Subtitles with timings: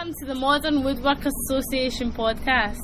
[0.00, 2.78] Welcome to the Modern Woodwork Association podcast.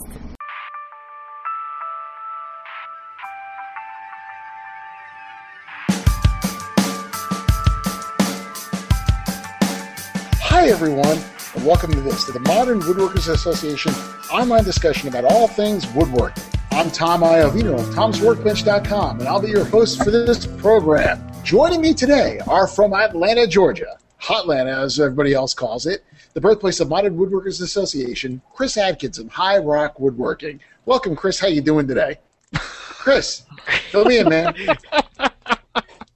[10.43, 11.07] Hi, everyone,
[11.55, 13.95] and welcome to this, to the Modern Woodworkers Association
[14.31, 16.45] online discussion about all things woodworking.
[16.73, 21.27] I'm Tom Iovino of Tom'sWorkbench.com, and I'll be your host for this program.
[21.43, 23.97] Joining me today are from Atlanta, Georgia,
[24.31, 29.29] Hotlanta, as everybody else calls it, the birthplace of Modern Woodworkers Association, Chris Adkins of
[29.29, 30.59] High Rock Woodworking.
[30.85, 31.39] Welcome, Chris.
[31.39, 32.19] How you doing today?
[32.53, 33.45] Chris,
[33.91, 34.53] fill me in, man.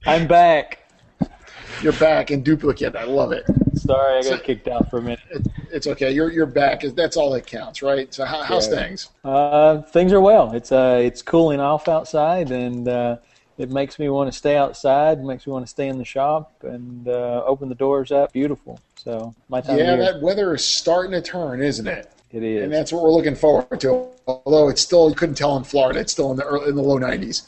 [0.05, 0.79] I'm back.
[1.81, 2.97] You're back in duplicate.
[2.97, 3.45] I love it.
[3.75, 5.19] Sorry, I got So- kicked out for a minute.
[5.29, 6.11] It- It's okay.
[6.11, 6.81] You're you're back.
[6.81, 8.13] That's all that counts, right?
[8.13, 8.75] So how, how's Yeah.
[8.75, 9.07] things?
[9.23, 10.51] Uh, things are well.
[10.53, 13.15] It's uh, it's cooling off outside, and uh,
[13.61, 15.23] it makes me want to stay outside.
[15.23, 18.33] Makes me want to stay in the shop and uh, open the doors up.
[18.33, 18.79] Beautiful.
[18.95, 22.11] So my time Yeah, of that weather is starting to turn, isn't it?
[22.31, 22.63] it is.
[22.63, 24.07] And that's what we're looking forward to.
[24.27, 26.81] Although it's still, you couldn't tell in Florida, it's still in the early, in the
[26.81, 27.43] low 90s.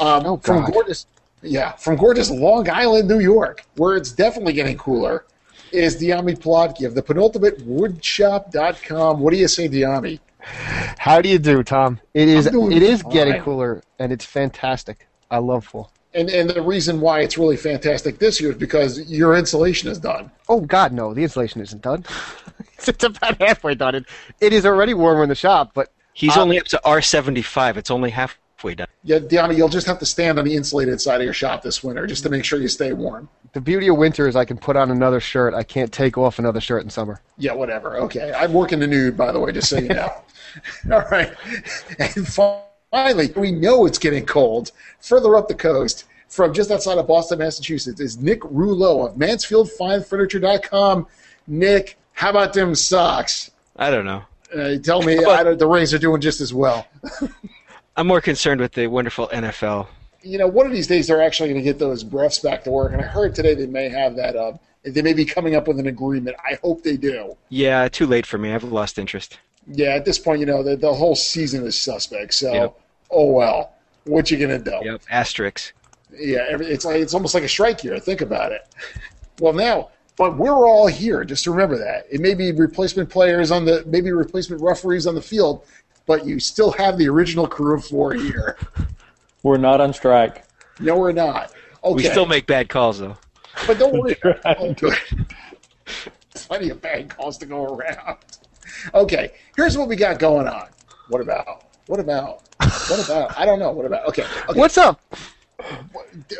[0.00, 1.06] Um, Oh, from gorgeous,
[1.42, 5.24] yeah, from gorgeous Long Island, New York, where it's definitely getting cooler,
[5.72, 9.20] is Dyami Plotke of the penultimate woodshop.com.
[9.20, 10.18] What do you say, Dyami?
[10.98, 12.00] How do you do, Tom?
[12.14, 13.12] It is it is fine.
[13.12, 15.07] getting cooler and it's fantastic.
[15.30, 15.92] I love fall.
[16.14, 19.98] And and the reason why it's really fantastic this year is because your insulation is
[19.98, 20.30] done.
[20.48, 22.04] Oh God, no, the insulation isn't done.
[22.86, 23.94] it's about halfway done.
[23.94, 24.06] It,
[24.40, 27.76] it is already warmer in the shop, but He's Uh, only up to R75.
[27.76, 28.88] It's only halfway done.
[29.04, 31.84] Yeah, Dyami, you'll just have to stand on the insulated side of your shop this
[31.84, 33.28] winter just to make sure you stay warm.
[33.52, 35.54] the beauty of winter is I can put on another shirt.
[35.54, 37.20] I can't take off another shirt in summer.
[37.36, 37.98] Yeah, whatever.
[37.98, 38.32] Okay.
[38.32, 40.10] I'm working the nude, by the way, just so you know.
[40.92, 41.32] All right.
[42.00, 42.26] And
[42.90, 44.72] finally, we know it's getting cold.
[45.00, 51.06] Further up the coast, from just outside of Boston, Massachusetts, is Nick Rouleau of MansfieldFineFurniture.com.
[51.46, 53.50] Nick, how about them Sox?
[53.76, 54.22] I don't know.
[54.54, 56.86] Uh, tell me about- I don't, the Rays are doing just as well.
[57.96, 59.88] I'm more concerned with the wonderful NFL.
[60.22, 62.70] You know, one of these days they're actually going to get those refs back to
[62.70, 64.36] work, and I heard today they may have that.
[64.36, 64.52] Uh,
[64.84, 66.36] they may be coming up with an agreement.
[66.48, 67.36] I hope they do.
[67.50, 68.52] Yeah, too late for me.
[68.52, 69.38] I've lost interest.
[69.66, 72.34] Yeah, at this point, you know, the, the whole season is suspect.
[72.34, 72.80] So, Yep.
[73.10, 73.74] Oh well,
[74.04, 74.78] what you gonna do?
[74.82, 75.02] Yep.
[75.10, 75.72] Asterix.
[76.18, 77.98] Yeah, every, it's like it's almost like a strike year.
[77.98, 78.62] Think about it.
[79.40, 81.22] Well, now, but we're all here.
[81.24, 85.22] Just remember that it may be replacement players on the, maybe replacement referees on the
[85.22, 85.64] field,
[86.06, 88.56] but you still have the original crew of four here.
[89.44, 90.44] We're not on strike.
[90.80, 91.52] No, we're not.
[91.84, 93.16] Okay, We still make bad calls though.
[93.68, 94.16] but don't worry.
[94.24, 94.56] Right.
[94.58, 94.98] Oh, good.
[96.34, 98.18] Plenty of bad calls to go around.
[98.94, 100.68] Okay, here's what we got going on.
[101.08, 101.64] What about?
[101.88, 102.42] What about?
[102.60, 103.38] What about?
[103.38, 103.70] I don't know.
[103.72, 104.06] What about?
[104.08, 104.22] Okay.
[104.22, 104.60] okay.
[104.60, 105.00] What's up?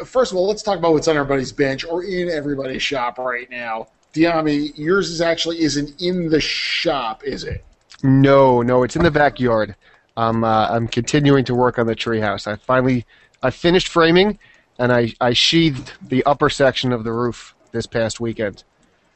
[0.05, 3.51] First of all, let's talk about what's on everybody's bench or in everybody's shop right
[3.51, 3.89] now.
[4.13, 7.65] Dyami, yours is actually isn't in the shop, is it?
[8.03, 9.75] No, no, it's in the backyard.
[10.19, 12.47] I'm uh, I'm continuing to work on the treehouse.
[12.47, 13.07] I finally
[13.43, 14.39] I finished framing,
[14.79, 18.65] and I I sheathed the upper section of the roof this past weekend.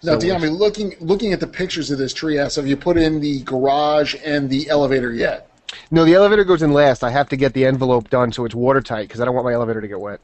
[0.02, 3.20] Now, So Dyami, looking looking at the pictures of this treehouse, have you put in
[3.20, 5.50] the garage and the elevator yet?
[5.90, 7.02] No, the elevator goes in last.
[7.04, 9.52] I have to get the envelope done so it's watertight because I don't want my
[9.52, 10.20] elevator to get wet.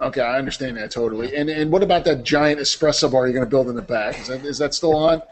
[0.00, 1.36] Okay, I understand that totally.
[1.36, 4.18] And and what about that giant espresso bar you're going to build in the back?
[4.18, 5.22] Is that is that still on?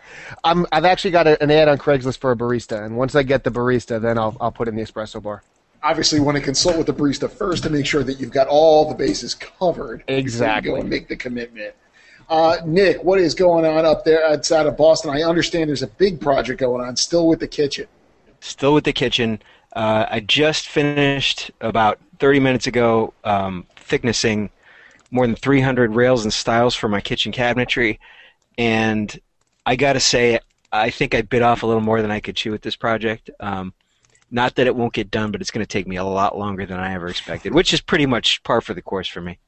[0.45, 3.25] I'm I've actually got a, an ad on Craigslist for a barista, and once I
[3.25, 5.43] get the barista, then I'll I'll put in the espresso bar.
[5.83, 8.47] Obviously, you want to consult with the barista first to make sure that you've got
[8.47, 10.01] all the bases covered.
[10.01, 10.71] before you Exactly.
[10.73, 11.75] go and make the commitment.
[12.29, 15.11] Uh, Nick, what is going on up there outside of Boston?
[15.11, 17.89] I understand there's a big project going on still with the kitchen.
[18.39, 19.43] Still with the kitchen.
[19.73, 24.51] Uh, I just finished about 30 minutes ago um, thicknessing
[25.11, 27.99] more than 300 rails and stiles for my kitchen cabinetry,
[28.59, 29.19] and
[29.67, 30.41] I got to say,
[30.73, 33.31] I think I bit off a little more than I could chew with this project.
[33.41, 33.73] Um,
[34.31, 36.65] not that it won't get done, but it's going to take me a lot longer
[36.65, 39.39] than I ever expected, which is pretty much par for the course for me.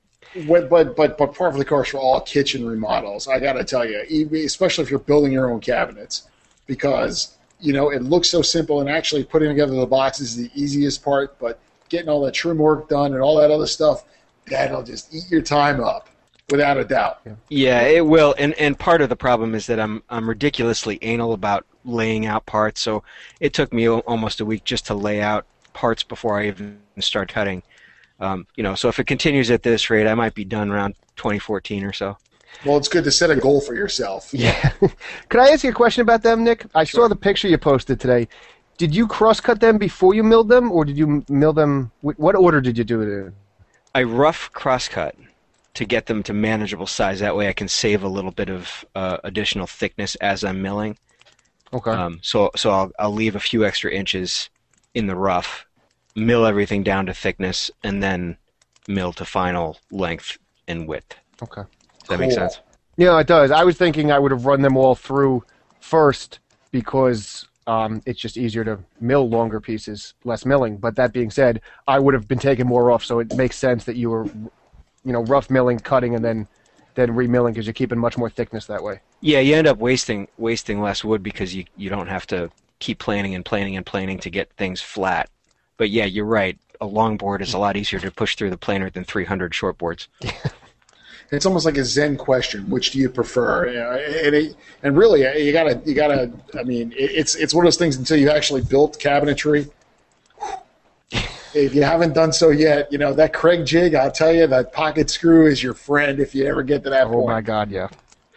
[0.47, 3.65] But but but, but part of the course for all kitchen remodels, I got to
[3.65, 4.01] tell you,
[4.45, 6.29] especially if you're building your own cabinets,
[6.67, 10.51] because you know it looks so simple, and actually putting together the box is the
[10.55, 11.39] easiest part.
[11.39, 14.05] But getting all that trim work done and all that other stuff,
[14.47, 16.09] that'll just eat your time up,
[16.51, 17.21] without a doubt.
[17.49, 18.35] Yeah, it will.
[18.39, 22.47] And and part of the problem is that I'm I'm ridiculously anal about laying out
[22.47, 22.81] parts.
[22.81, 23.03] So
[23.41, 27.29] it took me almost a week just to lay out parts before I even start
[27.29, 27.63] cutting.
[28.21, 30.95] Um, you know, so if it continues at this rate, I might be done around
[31.17, 32.17] 2014 or so.
[32.65, 34.31] Well, it's good to set a goal for yourself.
[34.35, 34.73] Yeah.
[35.29, 36.65] Could I ask you a question about them, Nick?
[36.75, 37.03] I Sure.
[37.05, 38.29] saw the picture you posted today.
[38.79, 41.91] Did you cross cut them before you milled them, or did you mill them?
[42.01, 43.33] What order did you do it in?
[43.95, 45.15] I rough crosscut
[45.75, 47.21] to get them to manageable size.
[47.21, 50.97] That way, I can save a little bit of uh, additional thickness as I'm milling.
[51.73, 51.91] Okay.
[51.91, 54.51] Um, so so I'll I'll leave a few extra inches
[54.95, 55.67] in the rough,
[56.17, 58.37] mill everything down to thickness, and then
[58.89, 60.39] mill to final length
[60.69, 61.15] and width.
[61.43, 61.63] okay.
[62.03, 62.37] Does that make Cool.
[62.37, 62.61] sense?
[62.97, 63.51] Yeah, it does.
[63.51, 65.45] I was thinking I would have run them all through
[65.81, 66.41] first
[66.71, 70.77] because um, it's just easier to mill longer pieces, less milling.
[70.77, 73.85] But that being said, I would have been taking more off, so it makes sense
[73.85, 76.49] that you were, you know, rough milling, cutting, and then
[76.95, 79.01] then remilling because you're keeping much more thickness that way.
[79.23, 82.51] Yeah, you end up wasting wasting less wood because you you don't have to
[82.81, 85.31] keep planing and planing and planing to get things flat.
[85.77, 86.59] But yeah, you're right.
[86.81, 90.09] A long board is a lot easier to push through the planer than 300 shortboards.
[91.31, 92.69] It's almost like a Zen question.
[92.69, 93.69] Which do you prefer?
[93.69, 96.31] You know, and, it, and really, you gotta, you gotta.
[96.59, 99.71] I mean, it, it's it's one of those things until you actually built cabinetry.
[101.55, 103.95] If you haven't done so yet, you know that Kreg jig.
[103.95, 107.07] I'll tell you, that pocket screw is your friend if you ever get to that
[107.09, 107.27] Oh point.
[107.29, 107.89] my God, yeah.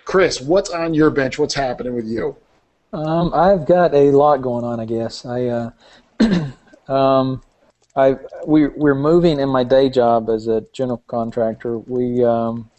[0.04, 1.40] Chris, what's on your bench?
[1.40, 2.36] What's happening with you?
[2.94, 5.26] Um, I've got a lot going on, I guess.
[5.26, 5.72] I, uh,
[6.92, 7.42] um,
[7.96, 11.80] I, we, we're moving in my day job as a general contractor.
[11.80, 12.70] We, um,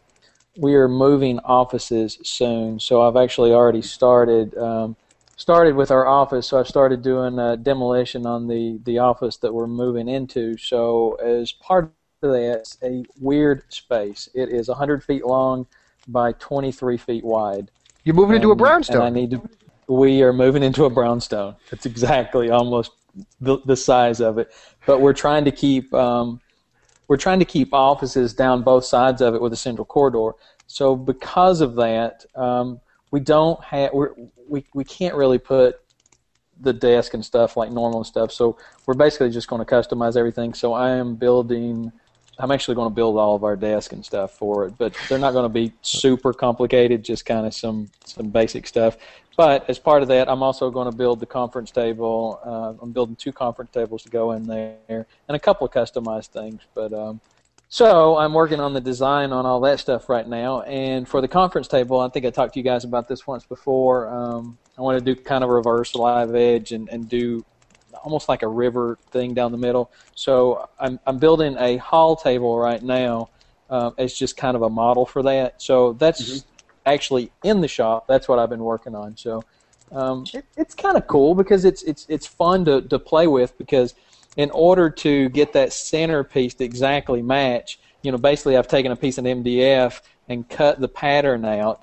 [0.57, 4.97] we are moving offices soon, so I've actually already started, um,
[5.37, 6.49] started with our office.
[6.49, 10.57] So I've started doing uh, demolition on the, the office that we're moving into.
[10.57, 11.93] So as part
[12.23, 14.29] of that, it's a weird space.
[14.35, 15.67] It is 100 feet long
[16.09, 17.71] by 23 feet wide.
[18.05, 18.97] You're moving into a brownstone.
[18.99, 19.43] And I need to.
[19.89, 21.57] We are moving into a brownstone.
[21.71, 22.93] That's exactly almost
[23.41, 24.53] the, the size of it.
[24.85, 26.41] But we're trying to keep um,
[27.09, 30.37] we're trying to keep offices down both sides of it with a central corridor.
[30.67, 32.81] So because of that, um,
[33.11, 33.93] we don't have
[34.49, 35.81] we we can't really put
[36.61, 38.33] the desk and stuff like normal and stuff.
[38.33, 38.57] So
[38.87, 40.55] we're basically just going to customize everything.
[40.55, 41.93] So I am building.
[42.39, 45.19] I'm actually going to build all of our desk and stuff for it, but they're
[45.19, 47.03] not going to be super complicated.
[47.03, 48.97] Just kind of some some basic stuff.
[49.37, 52.41] But as part of that, I'm also going to build the conference table.
[52.45, 56.29] Uh, I'm building two conference tables to go in there, and a couple of customized
[56.29, 56.63] things.
[56.75, 57.21] But um,
[57.69, 60.63] so I'm working on the design on all that stuff right now.
[60.63, 63.45] And for the conference table, I think I talked to you guys about this once
[63.45, 64.09] before.
[64.09, 67.45] Um, I want to do kind of reverse live edge and, and do
[68.05, 69.91] almost like a river thing down the middle.
[70.15, 73.31] So I'm, I'm building a hall table right now
[73.69, 75.61] um, as just kind of a model for that.
[75.61, 76.45] So that's
[76.87, 78.07] actually in the shop.
[78.07, 79.17] That's what I've been working on.
[79.17, 79.43] So
[79.93, 83.57] um, it, it's kind of cool because it's it's it's fun to, to play with
[83.59, 83.95] because
[84.37, 88.97] in order to get that centerpiece to exactly match, you know, basically I've taken a
[88.97, 91.83] piece of MDF and cut the pattern out,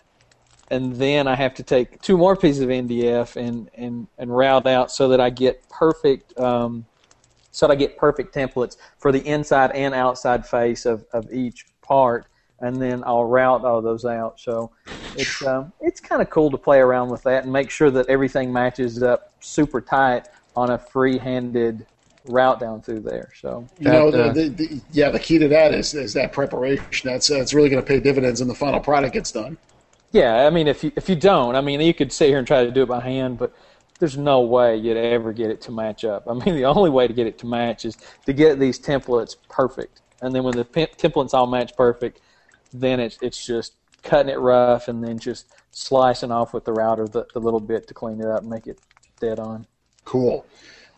[0.70, 4.68] and then I have to take two more pieces of MDF and and and route
[4.68, 6.38] out so that I get perfect.
[6.40, 6.86] Um,
[7.52, 11.68] so that I get perfect templates for the inside and outside face of, of each
[11.84, 12.26] part,
[12.64, 14.40] and then I'll route all those out.
[14.40, 14.72] So
[15.16, 18.08] it's um, it's kind of cool to play around with that and make sure that
[18.10, 20.24] everything matches up super tight
[20.56, 21.86] on a free-handed
[22.26, 23.32] route down through there.
[23.40, 26.14] So You know, That, uh, the, the, the, yeah, the key to that is is
[26.14, 27.10] that preparation.
[27.10, 29.58] That's that's really going to pay dividends when the final product gets done.
[30.12, 32.48] yeah, I mean if you if you don't, I mean you could sit here and
[32.48, 33.54] try to do it by hand, but
[34.00, 36.24] there's no way you'd ever get it to match up.
[36.28, 39.36] I mean the only way to get it to match is to get these templates
[39.50, 42.22] perfect, and then when the pe- templates all match perfect,
[42.74, 47.08] then it's it's just cutting it rough and then just slicing off with the router
[47.08, 48.80] the, the little bit to clean it up and make it
[49.20, 49.66] dead on.
[50.06, 50.46] Cool.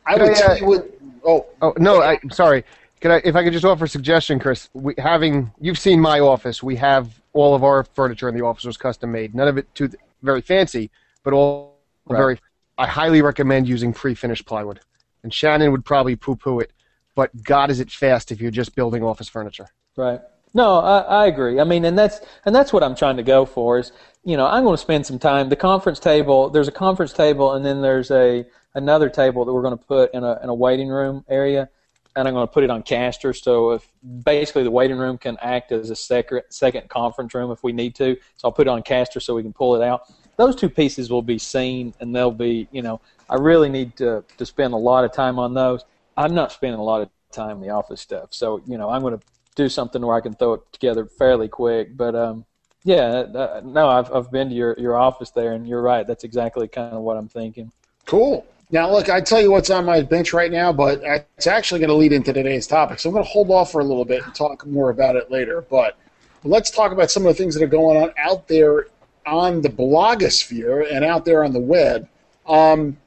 [0.06, 0.86] I would I, uh, tell.
[1.26, 2.64] Oh, Oh no, I, I'm sorry.
[3.02, 4.70] Can I, if I could just offer a suggestion, Chris?
[4.74, 8.64] We, having you've seen my office, we have all of our furniture in the office
[8.64, 9.36] was custom made.
[9.36, 9.90] None of it too
[10.24, 10.90] very fancy,
[11.24, 11.76] but all
[12.08, 12.18] Right.
[12.18, 12.40] very.
[12.78, 14.80] I highly recommend using pre-finished plywood.
[15.24, 16.72] And Shannon would probably poo-poo it,
[17.16, 19.68] but God, is it fast if you're just building office furniture?
[19.96, 20.20] Right.
[20.56, 21.60] No, I, I agree.
[21.60, 23.78] I mean, and that's and that's what I'm trying to go for.
[23.78, 23.92] Is
[24.24, 25.50] you know, I'm going to spend some time.
[25.50, 26.50] The conference table.
[26.50, 30.14] There's a conference table, and then there's a another table that we're going to put
[30.14, 31.70] in a in a waiting room area,
[32.16, 33.42] and I'm going to put it on casters.
[33.42, 33.86] So if
[34.24, 37.94] basically the waiting room can act as a second second conference room if we need
[37.96, 38.16] to.
[38.38, 40.04] So I'll put it on caster so we can pull it out.
[40.38, 43.02] Those two pieces will be seen, and they'll be you know.
[43.30, 45.84] I really need to to spend a lot of time on those.
[46.16, 49.02] I'm not spending a lot of time in the office stuff, so you know I'm
[49.02, 51.96] going to do something where I can throw it together fairly quick.
[51.98, 52.46] But um,
[52.84, 56.06] yeah, uh, no, I've I've been to your your office there, and you're right.
[56.06, 57.72] That's exactly kind of what I'm thinking.
[58.06, 58.46] cool.
[58.72, 61.00] Now, look, I tell you what's on my bench right now, but
[61.38, 63.00] it's actually going to lead into today's topic.
[63.00, 65.30] So I'm going to hold off for a little bit and talk more about it
[65.30, 65.62] later.
[65.62, 65.98] But
[66.44, 68.88] let's talk about some of the things that are going on out there
[69.28, 72.08] on the blogosphere and out there on the web.
[72.48, 72.98] Um,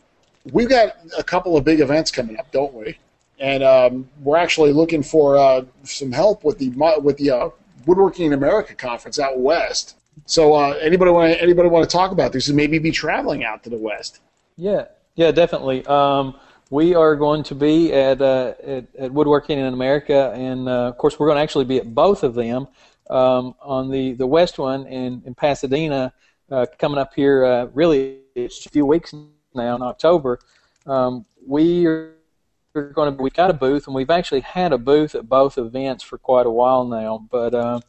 [0.53, 2.97] we've got a couple of big events coming up, don't we?
[3.41, 6.71] And um, we're actually looking for uh, some help with the
[7.03, 7.51] with the uh,
[7.87, 9.97] Woodworking in America conference out west.
[10.27, 13.63] So, uh, anybody want anybody want to talk about this and maybe be traveling out
[13.65, 14.21] to the west?
[14.57, 15.87] Yeah, yeah, definitely.
[15.87, 16.37] Um,
[16.71, 20.99] we are going to be at, uh, at, at Woodworking in America, and uh, of
[20.99, 22.69] course, we're going to actually be at both of them.
[23.09, 26.13] Um, on the, the west one in, in Pasadena,
[26.51, 29.15] uh, coming up here, really, it's a few weeks
[29.55, 30.41] now in October.
[30.87, 32.18] Um, we are
[32.75, 36.05] going to we've got a booth, and we've actually had a booth at both events
[36.05, 37.27] for quite a while now.
[37.31, 37.81] But uh,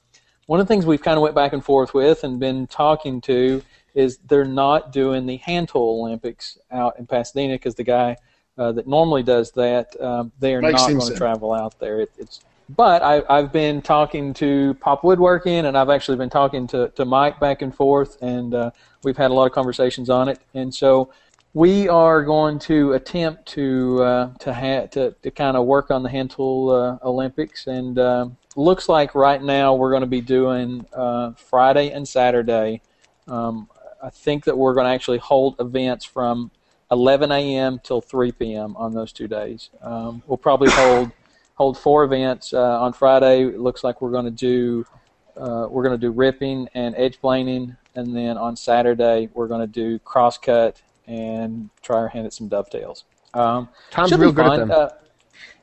[0.45, 3.21] one of the things we've kind of went back and forth with and been talking
[3.21, 3.61] to
[3.93, 8.15] is they're not doing the hand tool Olympics out in Pasadena because the guy
[8.57, 12.01] uh, that normally does that, um, they are Mike not going to travel out there.
[12.01, 12.41] It, it's
[12.75, 17.03] but I, I've been talking to Pop Woodworking, and I've actually been talking to, to
[17.03, 18.71] Mike back and forth, and uh,
[19.03, 20.39] we've had a lot of conversations on it.
[20.53, 21.11] And so
[21.53, 26.03] we are going to attempt to uh, to, ha- to to kind of work on
[26.03, 30.21] the hand tool uh, Olympics, and um looks like right now we're going to be
[30.21, 32.81] doing uh, Friday and Saturday.
[33.27, 33.69] Um,
[34.03, 36.51] I think that we're going to actually hold events from
[36.91, 37.79] 11 a.m.
[37.83, 38.75] till 3 p.m.
[38.75, 39.69] on those two days.
[39.81, 41.11] Um, we'll probably hold
[41.55, 43.43] hold four events uh, on Friday.
[43.43, 44.85] It looks like we're going to do
[45.37, 49.61] uh, we're going to do ripping and edge planing, and then on Saturday we're going
[49.61, 53.03] to do crosscut and try our hand at some dovetails.
[53.33, 54.67] Um, Tom's should be real good at fun.
[54.67, 54.71] them.
[54.71, 54.89] Uh,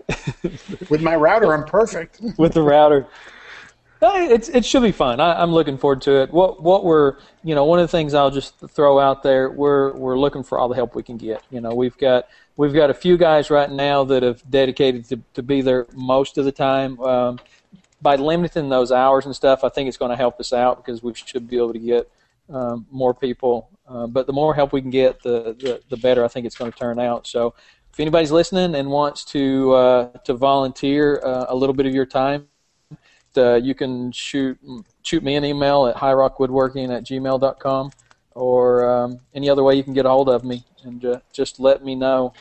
[0.90, 2.20] With my router, I'm perfect.
[2.38, 3.06] with the router.
[4.00, 5.18] It's it should be fun.
[5.18, 6.32] I, I'm looking forward to it.
[6.32, 9.94] What what we're you know one of the things I'll just throw out there we're
[9.94, 11.42] we're looking for all the help we can get.
[11.50, 15.20] You know we've got we've got a few guys right now that have dedicated to,
[15.34, 17.00] to be there most of the time.
[17.00, 17.40] Um,
[18.02, 21.02] by limiting those hours and stuff, I think it's going to help us out because
[21.02, 22.08] we should be able to get
[22.48, 23.70] um, more people.
[23.88, 26.56] Uh, but the more help we can get, the, the the better I think it's
[26.56, 27.26] going to turn out.
[27.26, 27.54] So
[27.92, 32.06] if anybody's listening and wants to uh, to volunteer uh, a little bit of your
[32.06, 32.48] time,
[33.36, 34.58] uh, you can shoot
[35.02, 37.90] shoot me an email at highrockwoodworking at gmail.com
[38.32, 41.58] or um, any other way you can get a hold of me and uh, just
[41.58, 42.32] let me know.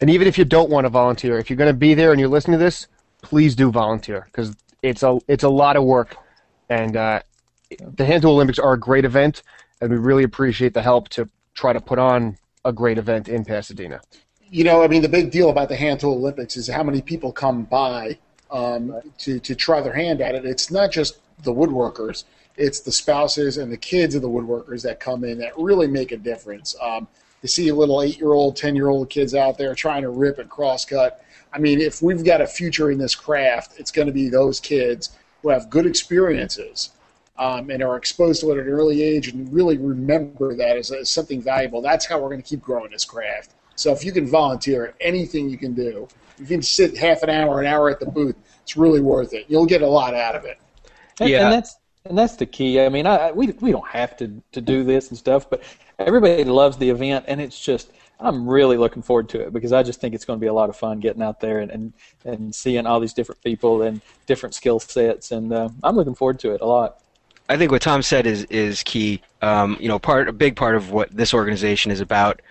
[0.00, 2.20] And even if you don't want to volunteer, if you're going to be there and
[2.20, 2.86] you're listening to this,
[3.22, 6.16] please do volunteer because it's a it's a lot of work.
[6.68, 7.22] And uh,
[7.70, 9.42] the Hand Tool Olympics are a great event,
[9.80, 13.44] and we really appreciate the help to try to put on a great event in
[13.44, 14.00] Pasadena.
[14.50, 17.02] you know, I mean, the big deal about the hand tool Olympics is how many
[17.02, 18.18] people come by
[18.50, 20.44] um, to to try their hand at it.
[20.44, 22.24] It's not just the woodworkers;
[22.56, 26.12] it's the spouses and the kids of the woodworkers that come in that really make
[26.12, 26.74] a difference.
[26.80, 27.08] Um,
[27.40, 31.22] to see little eight-year-old, ten-year-old kids out there trying to rip and cross-cut.
[31.52, 34.58] I mean, if we've got a future in this craft, it's going to be those
[34.58, 35.10] kids
[35.42, 36.90] who have good experiences
[37.38, 40.90] um, and are exposed to it at an early age and really remember that as,
[40.90, 41.80] as something valuable.
[41.80, 43.52] That's how we're going to keep growing this craft.
[43.76, 47.60] So if you can volunteer, anything you can do, you can sit half an hour,
[47.60, 48.36] an hour at the booth.
[48.62, 49.46] It's really worth it.
[49.48, 50.58] You'll get a lot out of it.
[51.20, 51.44] And, Yeah.
[51.44, 52.80] and that's and that's the key.
[52.80, 55.62] I mean, I, I- we we don't have to to do this and stuff, but
[55.98, 57.90] everybody loves the event, and it's just
[58.20, 60.52] I'm really looking forward to it because I just think it's going to be a
[60.52, 61.92] lot of fun getting out there and and,
[62.24, 66.38] and seeing all these different people and different skill sets, and uh, I'm looking forward
[66.40, 66.98] to it a lot.
[67.48, 69.22] I think what Tom said is is key.
[69.40, 72.42] Um, you know, part a big part of what this organization is about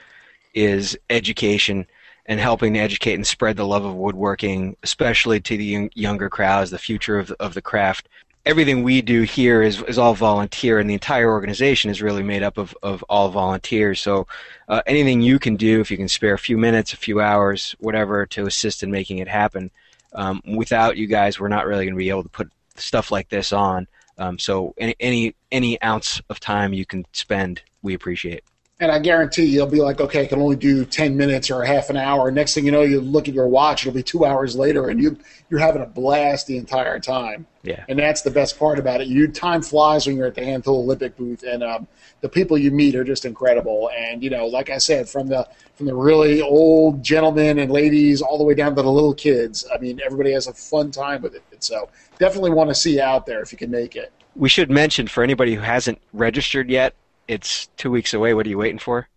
[0.54, 1.86] is education
[2.26, 6.72] and helping to educate and spread the love of woodworking, especially to the younger crowds,
[6.72, 8.10] the future of of the craft.
[8.46, 12.44] Everything we do here is, is all volunteer, and the entire organization is really made
[12.44, 14.00] up of, of all volunteers.
[14.00, 14.26] So,
[14.70, 17.76] uh, anything you can do, if you can spare a few minutes, a few hours,
[17.80, 19.70] whatever, to assist in making it happen.
[20.14, 23.28] Um, without you guys, we're not really going to be able to put stuff like
[23.28, 23.86] this on.
[24.18, 28.44] Um, so any, any any ounce of time you can spend, we appreciate.
[28.80, 31.68] And I guarantee you'll be like, okay, I can only do 10 minutes or a
[31.68, 32.30] half an hour.
[32.30, 35.02] Next thing you know, you look at your watch, it'll be two hours later, and
[35.02, 35.18] you,
[35.50, 37.48] you're having a blast the entire time.
[37.64, 37.84] Yeah.
[37.90, 39.08] And that's the best part about it.
[39.08, 41.88] You Time flies when you're at the Hand Tool Olympic booth, and um,
[42.22, 43.90] the people you meet are just incredible.
[43.98, 48.22] And, you know, like I said, from the from the really old gentlemen and ladies
[48.22, 51.22] all the way down to the little kids, I mean, everybody has a fun time
[51.24, 51.44] with it.
[51.60, 54.12] So definitely want to see you out there if you can make it.
[54.36, 56.94] We should mention for anybody who hasn't registered yet,
[57.28, 58.34] it's two weeks away.
[58.34, 59.08] What are you waiting for?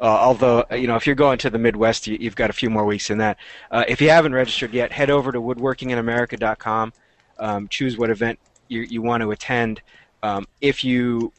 [0.00, 2.68] Uh, although you know, if you're going to the Midwest, you, you've got a few
[2.68, 3.38] more weeks in that.
[3.70, 6.92] Uh, if you haven't registered yet, head over to woodworkinginamerica.com.
[7.38, 9.82] Um, choose what event you, you want to attend.
[10.22, 11.32] Um, if you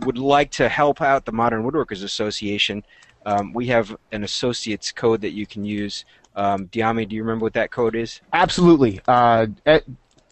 [0.00, 2.82] would like to help out the Modern Woodworkers Association,
[3.26, 6.04] um, we have an associates code that you can use.
[6.36, 8.20] Um, Dyami, do you remember what that code is?
[8.32, 9.00] Absolutely.
[9.06, 9.46] Uh,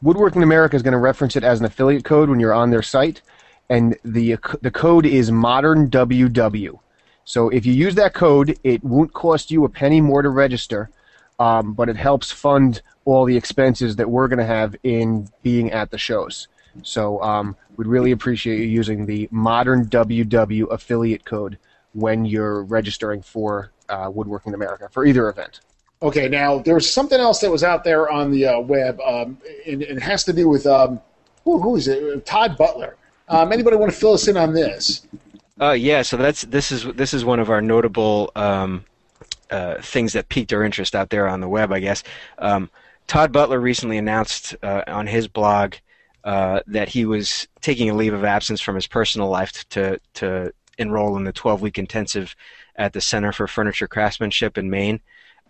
[0.03, 2.83] Woodworking America is going to reference it as an affiliate code when you're on their
[2.83, 3.21] site,
[3.69, 6.79] and the the code is Modern WW.
[7.25, 10.91] So if you use that code, it won't cost you a penny more to register,
[11.39, 15.71] um, but it helps fund all the expenses that we're going to have in being
[15.71, 16.49] at the shows.
[16.83, 21.59] So um, we'd really appreciate you using the Modern WW affiliate code
[21.93, 25.61] when you're registering for uh, Woodworking America for either event.
[26.01, 29.83] Okay, now there's something else that was out there on the uh, web, um, and,
[29.83, 31.01] and it has to do with um,
[31.45, 32.25] who, who is it?
[32.25, 32.97] Todd Butler.
[33.29, 35.07] Um, anybody want to fill us in on this?
[35.61, 38.85] Uh, yeah, so that's this is this is one of our notable um,
[39.51, 42.05] uh, things that piqued our interest out there on the web, I guess.
[42.39, 42.71] Um,
[43.07, 45.75] Todd Butler recently announced uh, on his blog
[46.25, 50.53] uh, that he was taking a leave of absence from his personal life to to
[50.79, 52.37] enroll in the 12 week intensive
[52.77, 55.01] at the Center for Furniture Craftsmanship in Maine,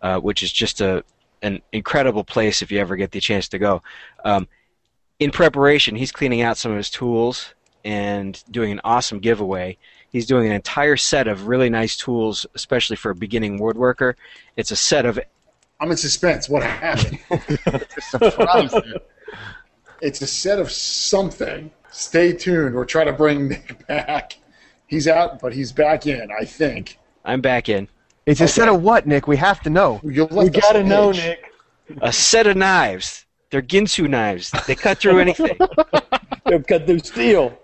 [0.00, 1.04] uh, which is just a
[1.42, 3.82] an incredible place if you ever get the chance to go.
[4.24, 4.48] Um,
[5.20, 7.54] in preparation, he's cleaning out some of his tools
[7.88, 9.78] and doing an awesome giveaway.
[10.10, 14.12] He's doing an entire set of really nice tools, especially for a beginning woodworker.
[14.58, 15.18] It's a set of.
[15.80, 16.50] I'm in suspense.
[16.50, 17.18] What happened?
[17.98, 18.74] Surprise.
[20.02, 21.70] it's a set of something.
[21.90, 22.74] Stay tuned.
[22.74, 24.36] We're trying to bring Nick back.
[24.86, 26.98] He's out, but he's back in, I think.
[27.24, 27.88] I'm back in.
[28.26, 29.26] it's a set of what, Nick?
[29.26, 29.98] We have to know.
[30.04, 31.12] You've We gotta know.
[31.12, 31.52] Nick.
[32.02, 33.24] A set of knives.
[33.50, 34.50] They're Ginsu knives.
[34.66, 35.56] They cut through anything.
[36.46, 37.58] They'll cut through steel.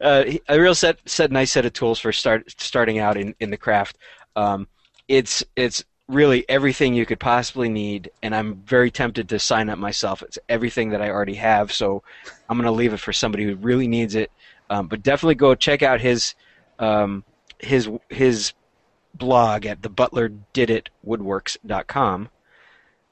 [0.00, 3.34] uh, he- a real set, set nice set of tools for start starting out in,
[3.40, 3.96] in the craft.
[4.36, 4.68] Um,
[5.08, 9.78] it's it's really everything you could possibly need, and I'm very tempted to sign up
[9.78, 10.22] myself.
[10.22, 12.02] It's everything that I already have, so
[12.48, 14.30] I'm gonna leave it for somebody who really needs it.
[14.68, 16.34] Um, but definitely go check out his
[16.78, 17.24] um,
[17.58, 18.52] his his
[19.14, 22.28] blog at thebutlerDidItWoodworks.com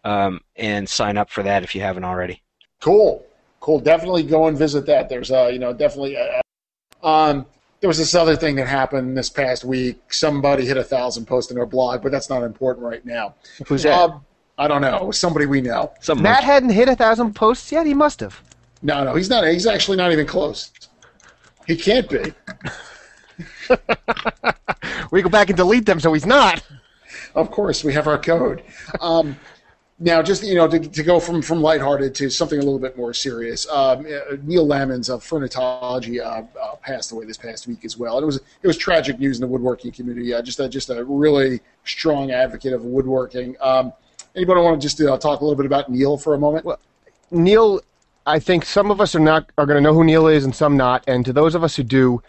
[0.04, 2.42] um, and sign up for that if you haven't already.
[2.80, 3.24] Cool,
[3.60, 3.80] cool.
[3.80, 5.08] Definitely go and visit that.
[5.08, 6.16] There's, uh, you know, definitely.
[6.16, 7.46] Uh, um,
[7.80, 10.12] there was this other thing that happened this past week.
[10.12, 13.34] Somebody hit a thousand posts in their blog, but that's not important right now.
[13.66, 13.98] Who's that?
[13.98, 14.24] Um,
[14.56, 15.10] I don't know.
[15.10, 15.92] Somebody we know.
[16.00, 17.86] Some Matt hadn't hit a thousand posts yet.
[17.86, 18.40] He must have.
[18.82, 19.46] No, no, he's not.
[19.46, 20.70] He's actually not even close.
[21.66, 22.32] He can't be.
[25.14, 26.60] We go back and delete them, so he's not.
[27.36, 28.64] Of course, we have our code.
[29.00, 29.36] Um,
[29.98, 32.96] now, just you know, to, to go from from lighthearted to something a little bit
[32.96, 33.68] more serious.
[33.68, 38.16] Um, uh, Neil Lamens of Furnitology uh, uh, passed away this past week as well.
[38.16, 40.34] And it was it was tragic news in the woodworking community.
[40.34, 43.56] Uh, just a, just a really strong advocate of woodworking.
[43.60, 43.92] Um,
[44.34, 46.64] anybody want to just uh, talk a little bit about Neil for a moment?
[46.64, 46.80] Well,
[47.30, 47.80] Neil,
[48.26, 50.54] I think some of us are not are going to know who Neil is, and
[50.54, 51.04] some not.
[51.06, 52.20] And to those of us who do,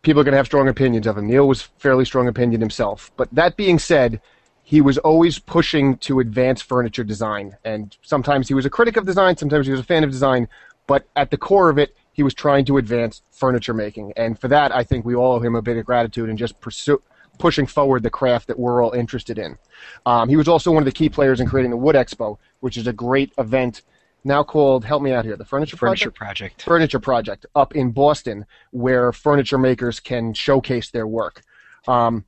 [0.00, 1.26] people are going to have strong opinions of him.
[1.26, 3.10] Neil was fairly strong opinion himself.
[3.18, 4.22] But that being said,
[4.62, 9.04] he was always pushing to advance furniture design, and sometimes he was a critic of
[9.04, 10.48] design, sometimes he was a fan of design.
[10.86, 14.48] But at the core of it, he was trying to advance furniture making, and for
[14.48, 17.02] that, I think we all owe him a bit of gratitude and just pursue.
[17.38, 19.56] Pushing forward the craft that we're all interested in.
[20.04, 22.76] Um, he was also one of the key players in creating the Wood Expo, which
[22.76, 23.82] is a great event
[24.24, 26.62] now called help me out here the furniture Furniture project Project.
[26.62, 31.42] furniture project up in boston where furniture makers can showcase their work
[31.88, 32.24] um,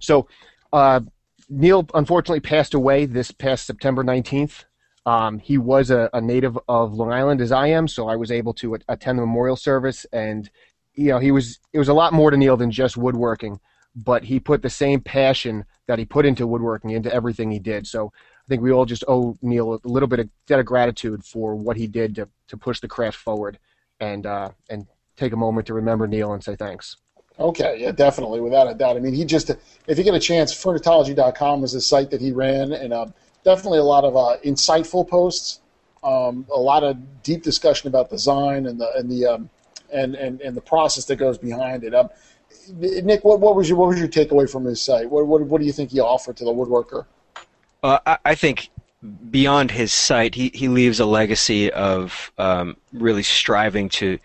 [0.00, 0.26] so
[0.72, 1.00] uh,
[1.48, 4.64] neil unfortunately passed away this past september 19th
[5.04, 8.30] um, he was a, a native of long island as i am so i was
[8.30, 10.50] able to attend the memorial service and
[10.94, 13.60] you know he was it was a lot more to neil than just woodworking
[13.94, 17.86] but he put the same passion that he put into woodworking into everything he did
[17.86, 18.12] so
[18.46, 21.56] I think we all just owe Neil a little bit of debt of gratitude for
[21.56, 23.58] what he did to, to push the craft forward,
[23.98, 26.96] and uh, and take a moment to remember Neil and say thanks.
[27.38, 28.96] Okay, yeah, definitely, without a doubt.
[28.96, 29.50] I mean, he just,
[29.86, 33.06] if you get a chance, furnitology.com was a site that he ran, and uh,
[33.44, 35.60] definitely a lot of uh, insightful posts,
[36.02, 39.50] um, a lot of deep discussion about design and the and the um,
[39.92, 41.94] and, and and the process that goes behind it.
[41.94, 42.08] Um,
[42.78, 45.10] Nick, what, what was your what was your takeaway from his site?
[45.10, 47.06] What what, what do you think he offered to the woodworker?
[47.82, 48.70] Uh, I, I think
[49.30, 54.18] beyond his site, he, he leaves a legacy of um, really striving to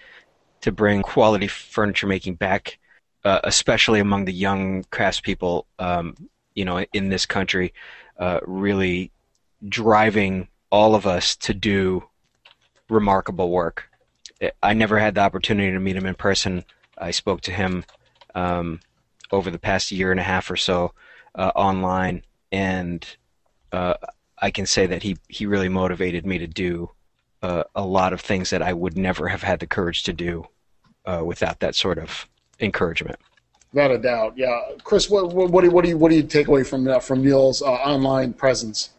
[0.61, 2.77] to bring quality furniture making back,
[3.23, 6.15] uh, especially among the young craftspeople, um,
[6.55, 7.73] you know, in this country.
[8.17, 9.11] Uh, really
[9.67, 12.03] driving all of us to do
[12.89, 13.89] remarkable work.
[14.61, 16.63] I never had the opportunity to meet him in person.
[16.97, 17.83] I spoke to him
[18.35, 18.79] um,
[19.31, 20.93] over the past year and a half or so
[21.35, 23.05] uh, online, and
[23.71, 23.95] uh,
[24.37, 26.91] I can say that he, he really motivated me to do
[27.41, 30.45] uh, a lot of things that I would never have had the courage to do
[31.05, 32.27] uh, without that sort of
[32.61, 33.19] encouragement.
[33.73, 34.59] Without a doubt, yeah.
[34.83, 36.87] Chris, what what, what do you what do you what do you take away from
[36.87, 38.89] uh, from Neil's uh, online presence?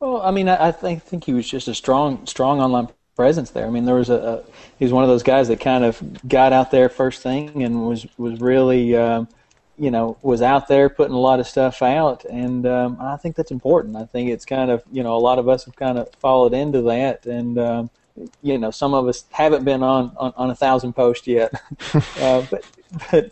[0.00, 3.50] Well, I mean, I, I think think he was just a strong, strong online presence
[3.50, 3.66] there.
[3.66, 4.42] I mean, there was a, a
[4.78, 7.86] he was one of those guys that kind of got out there first thing and
[7.86, 9.28] was was really, um,
[9.76, 13.36] you know, was out there putting a lot of stuff out, and um, I think
[13.36, 13.96] that's important.
[13.96, 16.54] I think it's kind of you know a lot of us have kind of followed
[16.54, 17.90] into that, and um,
[18.42, 21.52] you know, some of us haven't been on on, on a thousand posts yet,
[22.20, 22.64] uh, but
[23.10, 23.30] but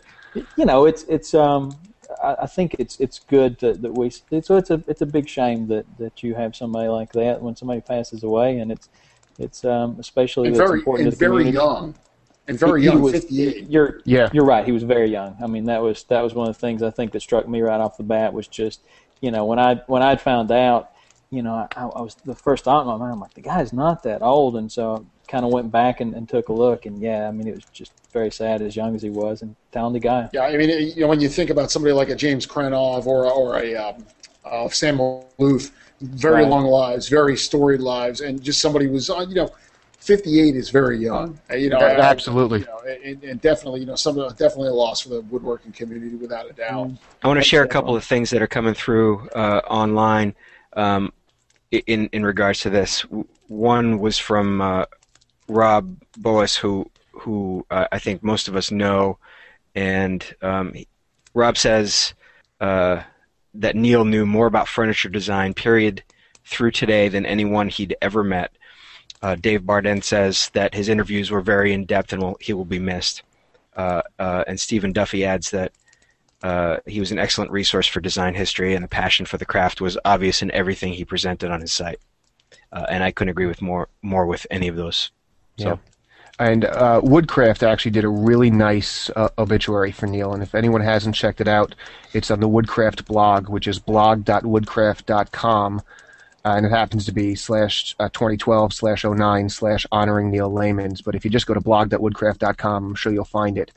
[0.55, 1.77] you know, it's it's um,
[2.23, 4.09] I, I think it's it's good that, that we.
[4.09, 7.55] So it's a it's a big shame that, that you have somebody like that when
[7.55, 8.89] somebody passes away, and it's
[9.37, 11.55] it's um, especially and very important and to very community.
[11.57, 11.95] young,
[12.47, 13.69] and very He- he young, was- fifty-eight.
[13.69, 14.29] You're Yeah.
[14.33, 14.65] you're right.
[14.65, 15.35] He was very young.
[15.43, 17.61] I mean, that was that was one of the things I think that struck me
[17.61, 18.81] right off the bat was just,
[19.21, 20.91] you know, when I when I'd found out,
[21.31, 23.13] you know, I, I was the first thought in my mind.
[23.13, 24.95] I'm like, the guy's not that old, and so
[25.27, 27.55] I kind of went back and, and took a look, and yeah, I mean, it
[27.55, 30.29] was just very sad, as young as he was, and talented guy.
[30.33, 33.25] Yeah, I mean, you know, when you think about somebody like a James Krenov or
[33.31, 34.05] or a um,
[34.43, 36.49] uh, Sam Maloof, very Right.
[36.49, 39.51] long lives, very storied lives, and just somebody who's uh, you know,
[39.99, 41.37] fifty-eight is very young.
[41.51, 42.59] Uh, You know, Yeah, I- absolutely.
[42.59, 46.15] You know, and, and definitely, you know, some definitely a loss for the woodworking community
[46.15, 46.89] without a doubt.
[47.21, 50.33] I want to share a couple of things that are coming through uh, online
[50.73, 51.18] um, i-
[51.71, 53.01] in in regards to this.
[53.47, 54.85] One was from uh,
[55.47, 59.17] Rob Boas, who who uh, I think most of us know,
[59.75, 60.87] and um, he-
[61.33, 62.13] Rob says
[62.59, 63.03] uh,
[63.53, 66.03] that Neil knew more about furniture design, period,
[66.45, 68.51] through today than anyone he'd ever met.
[69.21, 72.65] Uh, Dave Barden says that his interviews were very in depth and will, he will
[72.65, 73.23] be missed.
[73.75, 75.73] Uh, uh, and Stephen Duffy adds that
[76.41, 79.81] uh, he was an excellent resource for design history, and the passion for the craft
[79.81, 81.99] was obvious in everything he presented on his site.
[82.71, 85.11] Uh, and I couldn't agree with more more with any of those.
[85.57, 85.75] So Yeah.
[86.41, 90.79] And uh, Woodcraft actually did a really nice uh, obituary for Neil, and if anyone
[90.79, 91.75] hasn't checked it out,
[92.13, 95.81] it's on the Woodcraft blog, which is blog.woodcraft.com, uh,
[96.45, 101.03] and it happens to be slash uh, 2012 slash 09 slash honoring Neil Lamens.
[101.03, 103.73] But if you just go to blog.woodcraft.com, I'm sure you'll find it.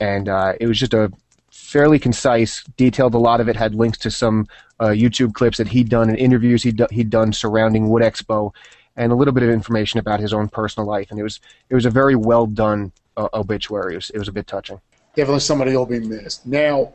[0.00, 1.12] And it was just a
[1.58, 3.14] fairly concise, detailed.
[3.14, 4.46] A lot of it had links to some
[4.80, 8.52] uh, YouTube clips that he'd done and interviews he'd, do- he'd done surrounding Wood Expo,
[8.96, 11.10] and a little bit of information about his own personal life.
[11.10, 13.94] And it was it was a very well done uh, obituary.
[13.94, 14.80] It was, it was a bit touching.
[15.14, 16.46] Definitely somebody will be missed.
[16.46, 16.94] Now,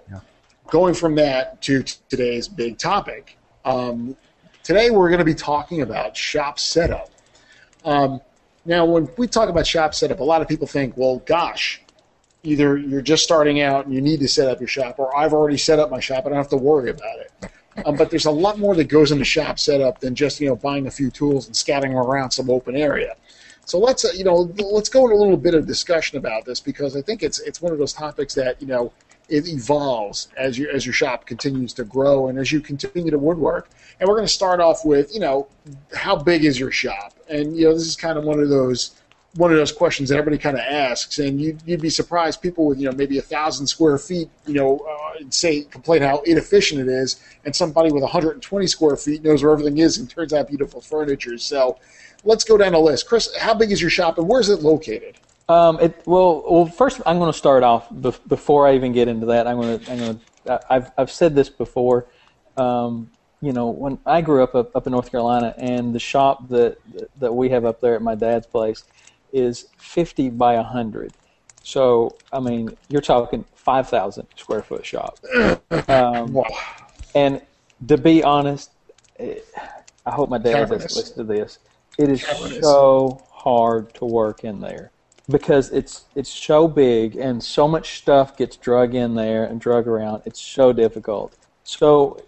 [0.68, 4.16] going from that to t- today's big topic, um,
[4.64, 7.10] today we're going to be talking about shop setup.
[7.86, 8.22] Um,
[8.66, 11.82] now, when we talk about shop setup, a lot of people think, well, gosh,
[12.44, 15.34] either you're just starting out and you need to set up your shop, or I've
[15.34, 17.52] already set up my shop and I don't have to worry about it.
[17.86, 20.56] Um, but there's a lot more that goes into shop setup than just you know
[20.56, 23.16] buying a few tools and scattering them around some open area.
[23.66, 26.60] So let's uh, you know let's go into a little bit of discussion about this
[26.60, 28.94] because I think it's it's one of those topics that you know
[29.30, 33.18] it evolves as your as your shop continues to grow and as you continue to
[33.18, 33.70] woodwork.
[34.00, 35.48] And we're going to start off with you know
[35.96, 37.14] how big is your shop?
[37.30, 38.92] And you know this is kind of one of those
[39.36, 42.68] one of those questions that everybody kind of asks, and you'd, you'd be surprised people
[42.68, 46.82] with you know maybe a thousand square feet, you know, uh, say complain how inefficient
[46.82, 50.48] it is, and somebody with 120 square feet knows where everything is and turns out
[50.48, 51.38] beautiful furniture.
[51.38, 51.80] So
[52.24, 53.08] let's go down the list.
[53.08, 55.18] Chris, how big is your shop and where's it located?
[55.50, 59.08] Um, it, well, well, first I'm going to start off bef- before I even get
[59.08, 59.46] into that.
[59.46, 62.06] I'm going to, I'm going to, I've, I've said this before.
[62.56, 63.10] Um,
[63.42, 66.78] you know, when I grew up, up up in North Carolina, and the shop that
[67.20, 68.86] that we have up there at my dad's place
[69.34, 71.12] is 50 by 100.
[71.64, 75.18] So, I mean, you're talking 5,000 square foot shop.
[75.90, 76.46] Um, Wow.
[77.16, 77.42] and
[77.88, 78.70] to be honest,
[79.20, 81.60] I hope my dad doesn't listen to this.
[81.98, 82.60] It is Cavernous.
[82.60, 84.92] so hard to work in there
[85.30, 89.88] because it's it's so big and so much stuff gets drug in there and drug
[89.88, 90.24] around.
[90.26, 91.36] It's so difficult.
[91.64, 92.22] So,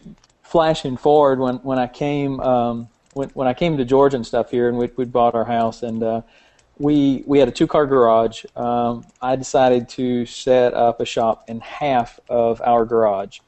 [0.43, 4.51] flashing forward, when when I came um, when when I came to Georgia and stuff
[4.51, 6.01] here, and we we bought our house and.
[6.03, 6.21] Uh,
[6.77, 8.45] we we had a two car garage.
[8.55, 13.39] Um, I decided to set up a shop in half of our garage.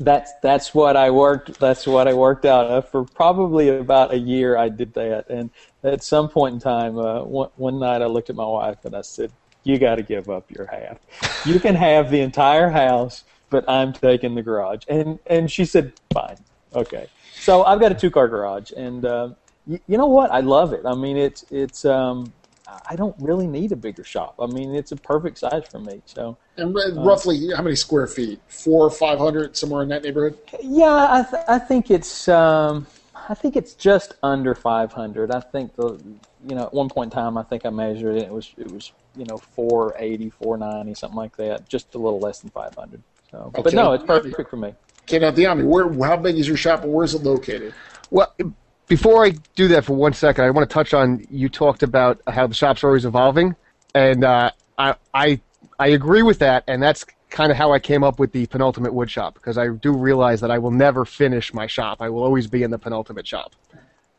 [0.00, 1.58] That's that's what I worked.
[1.60, 4.56] That's what I worked out of for probably about a year.
[4.56, 5.50] I did that, and
[5.82, 8.94] at some point in time, uh, one, one night I looked at my wife and
[8.94, 9.30] I said,
[9.62, 10.98] "You got to give up your half.
[11.46, 15.92] You can have the entire house, but I'm taking the garage." And and she said,
[16.12, 16.36] "Fine,
[16.74, 20.30] okay." So I've got a two car garage, and um, you, you know what?
[20.32, 20.82] I love it.
[20.84, 21.84] I mean, it's it's.
[21.84, 22.32] Um,
[22.66, 24.36] I don't really need a bigger shop.
[24.38, 26.02] I mean, it's a perfect size for me.
[26.06, 28.40] So And r- roughly how many square feet?
[28.48, 30.38] Four or five hundred, somewhere in that neighborhood.
[30.62, 32.86] yeah, I, th- I think it's um,
[33.28, 35.30] I think it's just under 500.
[35.30, 35.98] I think the
[36.46, 38.24] you know at one point in time I think I measured it.
[38.24, 41.68] It was it was you know 480, 490, something like that.
[41.68, 43.02] Just a little less than 500.
[43.30, 44.74] So, but no, it's perfect for me.
[45.02, 47.74] Okay, now Dyami, where how big is your shop and where's it located?
[48.10, 48.32] Well,
[48.86, 52.20] before I do that for one second, I want to touch on you talked about
[52.26, 53.56] how the shop's always evolving,
[53.94, 55.40] and uh, I, I
[55.78, 58.94] I agree with that, and that's kind of how I came up with the penultimate
[58.94, 62.00] wood shop because I do realize that I will never finish my shop.
[62.00, 63.56] I will always be in the penultimate shop.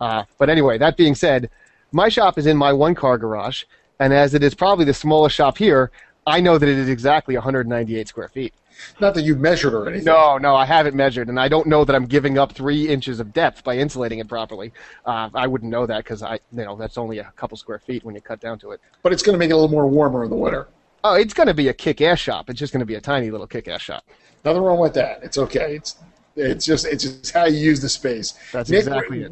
[0.02, 1.50] Uh, but anyway, that being said,
[1.92, 3.64] my shop is in my one car garage,
[4.00, 5.92] and as it is probably the smallest shop here,
[6.28, 8.54] I know that it is exactly 198 square feet.
[9.00, 10.06] Not that you've measured or anything.
[10.06, 13.20] No, no, I haven't measured, and I don't know that I'm giving up three inches
[13.20, 14.74] of depth by insulating it properly.
[15.06, 18.04] Uh, I wouldn't know that because I, you know, that's only a couple square feet
[18.04, 18.82] when you cut down to it.
[19.04, 20.68] But it's going to make it a little more warmer in the winter.
[21.04, 22.50] Oh, it's going to be a kick-ass shop.
[22.50, 24.04] It's just going to be a tiny little kick-ass shop.
[24.44, 25.24] Nothing wrong with that.
[25.24, 25.76] It's okay.
[25.76, 25.98] It's
[26.36, 28.34] it's just it's just how you use the space.
[28.52, 29.32] That's Nick, exactly it.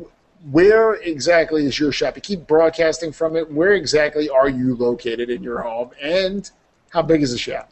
[0.52, 2.16] Where exactly is your shop?
[2.16, 3.52] You keep broadcasting from it.
[3.52, 6.50] Where exactly are you located in your home, and
[6.90, 7.72] how big is the shop?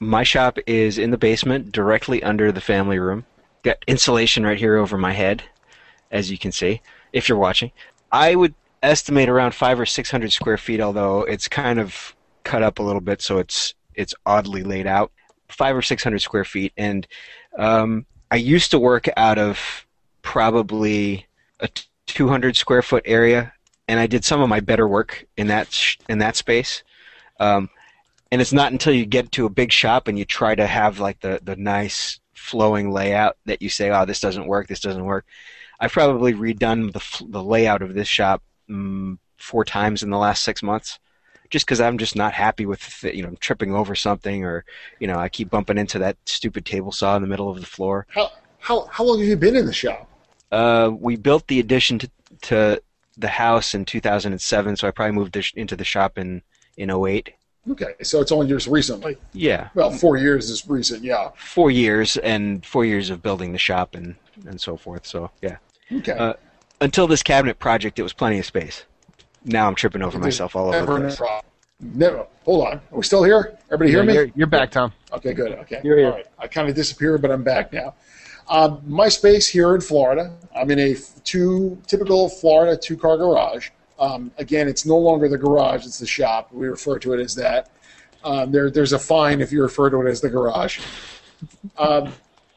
[0.00, 3.26] My shop is in the basement, directly under the family room.
[3.62, 5.42] Got insulation right here over my head,
[6.10, 6.80] as you can see,
[7.12, 7.70] if you're watching.
[8.10, 12.62] I would estimate around five or six hundred square feet, although it's kind of cut
[12.62, 15.12] up a little bit, so it's it's oddly laid out.
[15.48, 17.06] Five or six hundred square feet, and
[17.58, 19.86] um, I used to work out of
[20.22, 21.26] probably
[21.60, 21.68] a
[22.06, 23.52] 200 square foot area,
[23.86, 26.84] and I did some of my better work in that sh- in that space.
[27.38, 27.68] Um,
[28.30, 31.00] and it's not until you get to a big shop and you try to have
[31.00, 34.68] like the the nice flowing layout that you say, "Oh, this doesn't work.
[34.68, 35.26] This doesn't work."
[35.80, 40.44] I've probably redone the the layout of this shop mm, four times in the last
[40.44, 40.98] six months,
[41.48, 44.64] just because I'm just not happy with it, you know tripping over something or
[45.00, 47.66] you know I keep bumping into that stupid table saw in the middle of the
[47.66, 48.06] floor.
[48.10, 50.08] How how how long have you been in the shop?
[50.52, 52.10] Uh, we built the addition to,
[52.42, 52.82] to
[53.16, 56.42] the house in 2007, so I probably moved into the shop in
[56.76, 57.32] in 08.
[57.70, 59.18] Okay, so it's only just recently.
[59.32, 61.04] Yeah, Well, four years is recent.
[61.04, 61.30] Yeah.
[61.36, 64.14] four years and four years of building the shop and
[64.46, 65.06] and so forth.
[65.06, 65.58] So yeah,
[65.92, 66.12] Okay.
[66.12, 66.32] Uh,
[66.80, 68.84] until this cabinet project, it was plenty of space.
[69.44, 71.20] Now I'm tripping over myself all over the place.
[71.80, 72.26] Never.
[72.44, 72.72] Hold on.
[72.74, 73.58] Are we still here?
[73.70, 74.14] Everybody hear me?
[74.14, 74.92] You're, you're back, Tom.
[75.12, 75.52] Okay, good.
[75.52, 75.80] Okay.
[75.82, 76.06] You're here.
[76.08, 76.26] All right.
[76.38, 77.94] I kind of disappeared, but I'm back now.
[78.48, 83.70] Um, my space here in Florida, I'm in a two typical Florida two car garage.
[84.00, 86.50] Um, again, it's no longer the garage; it's the shop.
[86.52, 87.70] We refer to it as that.
[88.24, 90.80] Um, there, there's a fine if you refer to it as the garage.
[91.78, 92.12] Um,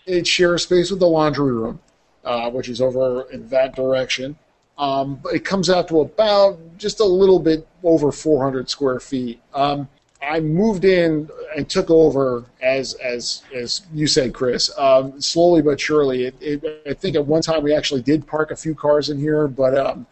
[0.05, 1.79] it shares space with the laundry room,
[2.25, 4.37] uh, which is over in that direction.
[4.77, 9.39] Um, but it comes out to about just a little bit over 400 square feet.
[9.53, 9.87] Um,
[10.21, 14.71] I moved in and took over as as as you said, Chris.
[14.77, 16.25] Um, slowly but surely.
[16.25, 19.19] It, it, I think at one time we actually did park a few cars in
[19.19, 20.07] here, but um,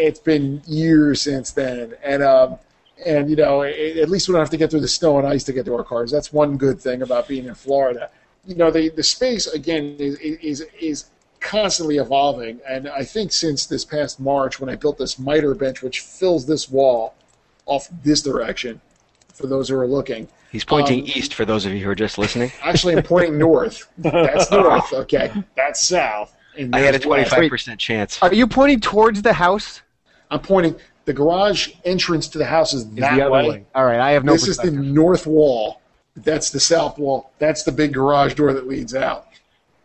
[0.00, 1.94] it's been years since then.
[2.02, 2.58] And um,
[3.06, 5.26] and you know, it, at least we don't have to get through the snow and
[5.26, 6.10] ice to get to our cars.
[6.10, 8.10] That's one good thing about being in Florida.
[8.46, 11.06] You know, the the space again is is is
[11.40, 12.60] constantly evolving.
[12.68, 16.46] And I think since this past March, when I built this miter bench, which fills
[16.46, 17.14] this wall
[17.66, 18.80] off this direction,
[19.40, 20.28] for those who are looking.
[20.52, 22.52] He's pointing Um, east for those of you who are just listening.
[22.62, 23.88] Actually, I'm pointing north.
[23.98, 24.92] That's north.
[24.92, 26.34] Okay, that's south.
[26.58, 28.20] And I had a 25% chance.
[28.22, 29.82] Are you pointing towards the house?
[30.30, 30.76] I'm pointing.
[31.06, 33.48] The garage entrance to the house is Is that the other way.
[33.48, 33.66] way.
[33.74, 35.80] All right, I have no this is the north wall.
[36.16, 37.32] That's the south wall.
[37.38, 39.26] That's the big garage door that leads out.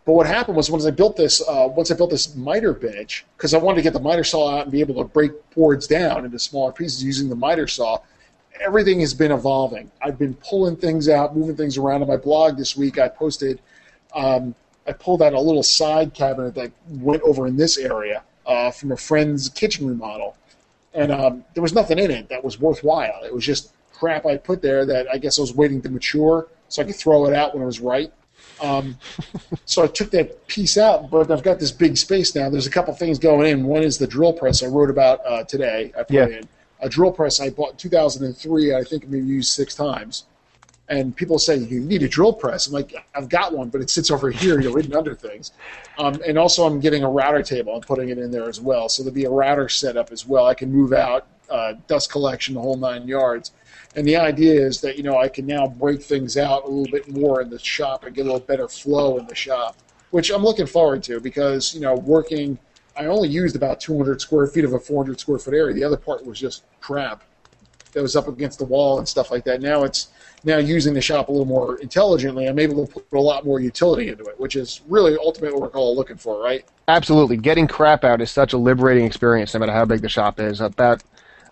[0.05, 3.25] But what happened was once I built this, uh, once I built this miter bench,
[3.37, 5.87] because I wanted to get the miter saw out and be able to break boards
[5.87, 7.99] down into smaller pieces using the miter saw.
[8.61, 9.89] Everything has been evolving.
[10.01, 12.03] I've been pulling things out, moving things around.
[12.03, 13.59] On my blog this week, I posted,
[14.13, 14.53] um,
[14.87, 18.91] I pulled out a little side cabinet that went over in this area uh, from
[18.91, 20.35] a friend's kitchen remodel
[20.95, 23.23] and um, there was nothing in it that was worthwhile.
[23.23, 26.47] It was just crap I put there that I guess I was waiting to mature
[26.69, 28.11] so I could throw it out when it was right.
[28.61, 28.97] Um,
[29.65, 32.49] so I took that piece out, but I've got this big space now.
[32.49, 33.65] There's a couple things going in.
[33.65, 35.91] One is the drill press I wrote about uh, today.
[35.97, 36.27] I put Yeah.
[36.27, 36.47] in
[36.79, 38.73] a drill press I bought in 2003.
[38.75, 40.25] I think maybe used six times.
[40.87, 42.67] And people say you need a drill press.
[42.67, 45.51] I'm like, I've got one, but it sits over here, you know, hidden under things.
[45.97, 47.73] Um, and also, I'm getting a router table.
[47.73, 48.87] I'm putting it in there as well.
[48.87, 50.45] So there'll be a router set up as well.
[50.45, 53.51] I can move out uh, dust collection, the whole nine yards.
[53.95, 56.91] And the idea is that you know I can now break things out a little
[56.91, 59.77] bit more in the shop and get a little better flow in the shop,
[60.11, 62.57] which I'm looking forward to because you know working.
[62.97, 65.73] I only used about 200 square feet of a 400 square foot area.
[65.73, 67.23] The other part was just crap
[67.91, 69.61] that was up against the wall and stuff like that.
[69.61, 70.09] Now it's
[70.45, 72.47] now using the shop a little more intelligently.
[72.47, 75.73] I'm able to put a lot more utility into it, which is really ultimately what
[75.73, 76.63] we're all looking for, right?
[76.87, 77.37] Absolutely.
[77.37, 80.61] Getting crap out is such a liberating experience, no matter how big the shop is.
[80.61, 81.03] About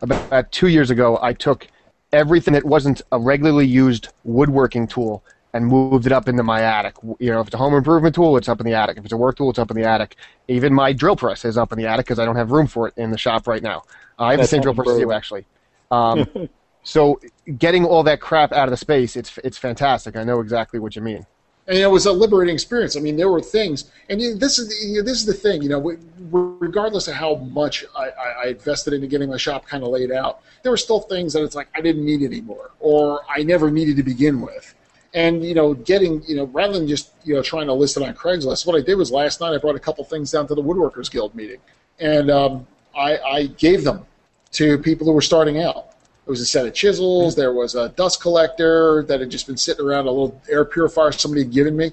[0.02, 1.68] about two years ago, I took
[2.12, 6.96] everything that wasn't a regularly used woodworking tool and moved it up into my attic.
[7.20, 8.98] You know, if it's a home improvement tool, it's up in the attic.
[8.98, 10.18] If it's a work tool, it's up in the attic.
[10.48, 12.88] Even my drill press is up in the attic because I don't have room for
[12.88, 13.84] it in the shop right now.
[14.20, 15.16] Uh, I have That's the same drill press as you, homebrew.
[15.16, 15.46] actually.
[15.92, 16.50] Um,
[16.84, 17.20] so
[17.58, 20.16] getting all that crap out of the space, it's it's fantastic.
[20.16, 21.26] I know exactly what you mean.
[21.68, 22.98] and it was a liberating experience.
[22.98, 25.34] I mean, there were things, and you know, this is you know, this is the
[25.34, 25.62] thing.
[25.62, 25.98] You know,
[26.60, 30.12] regardless of how much I, I, I invested into getting my shop kind of laid
[30.12, 33.72] out, there were still things that it's like I didn't need anymore, or I never
[33.72, 34.76] needed to begin with.
[35.14, 38.04] And you know, getting you know, rather than just you know trying to list it
[38.04, 40.56] on Craigslist, what I did was last night I brought a couple things down to
[40.56, 41.60] the Woodworkers Guild meeting,
[42.00, 44.06] and um, I, I gave them
[44.54, 45.93] to people who were starting out.
[46.26, 47.36] There was a set of chisels.
[47.36, 51.12] There was a dust collector that had just been sitting around, a little air purifier
[51.12, 51.92] somebody had given me.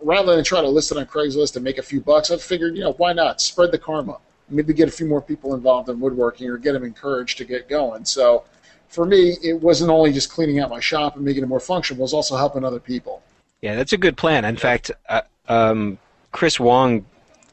[0.00, 2.76] Rather than try to list it on Craigslist and make a few bucks, I figured,
[2.76, 4.18] you know, why not spread the karma?
[4.48, 7.68] Maybe get a few more people involved in woodworking or get them encouraged to get
[7.68, 8.04] going.
[8.04, 8.44] So
[8.88, 12.00] for me, it wasn't only just cleaning out my shop and making it more functional,
[12.00, 13.22] it was also helping other people.
[13.62, 14.44] Yeah, that's a good plan.
[14.44, 15.98] In fact, uh, um,
[16.32, 17.04] Chris Wong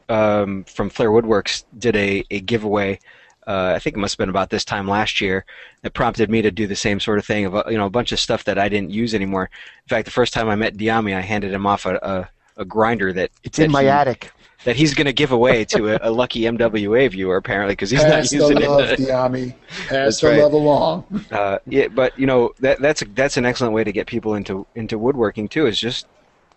[0.08, 3.00] um, from Flair Woodworks did a, a giveaway.
[3.46, 5.44] Uh, I think it must have been about this time last year
[5.82, 8.12] that prompted me to do the same sort of thing of you know a bunch
[8.12, 9.50] of stuff that I didn't use anymore.
[9.84, 12.28] In fact, the first time I met Dyami, I handed him off a, a,
[12.62, 14.30] a grinder that It's that in my he- attic.
[14.64, 18.02] that he's going to give away to a, a lucky MWA viewer apparently because he's
[18.02, 18.98] Pass not using the love, it.
[19.00, 19.54] Dyami.
[19.68, 20.42] Pass That's the right.
[20.42, 21.24] love along.
[21.30, 24.36] Uh, yeah, but you know that that's a, that's an excellent way to get people
[24.36, 25.66] into into woodworking too.
[25.66, 26.06] Is just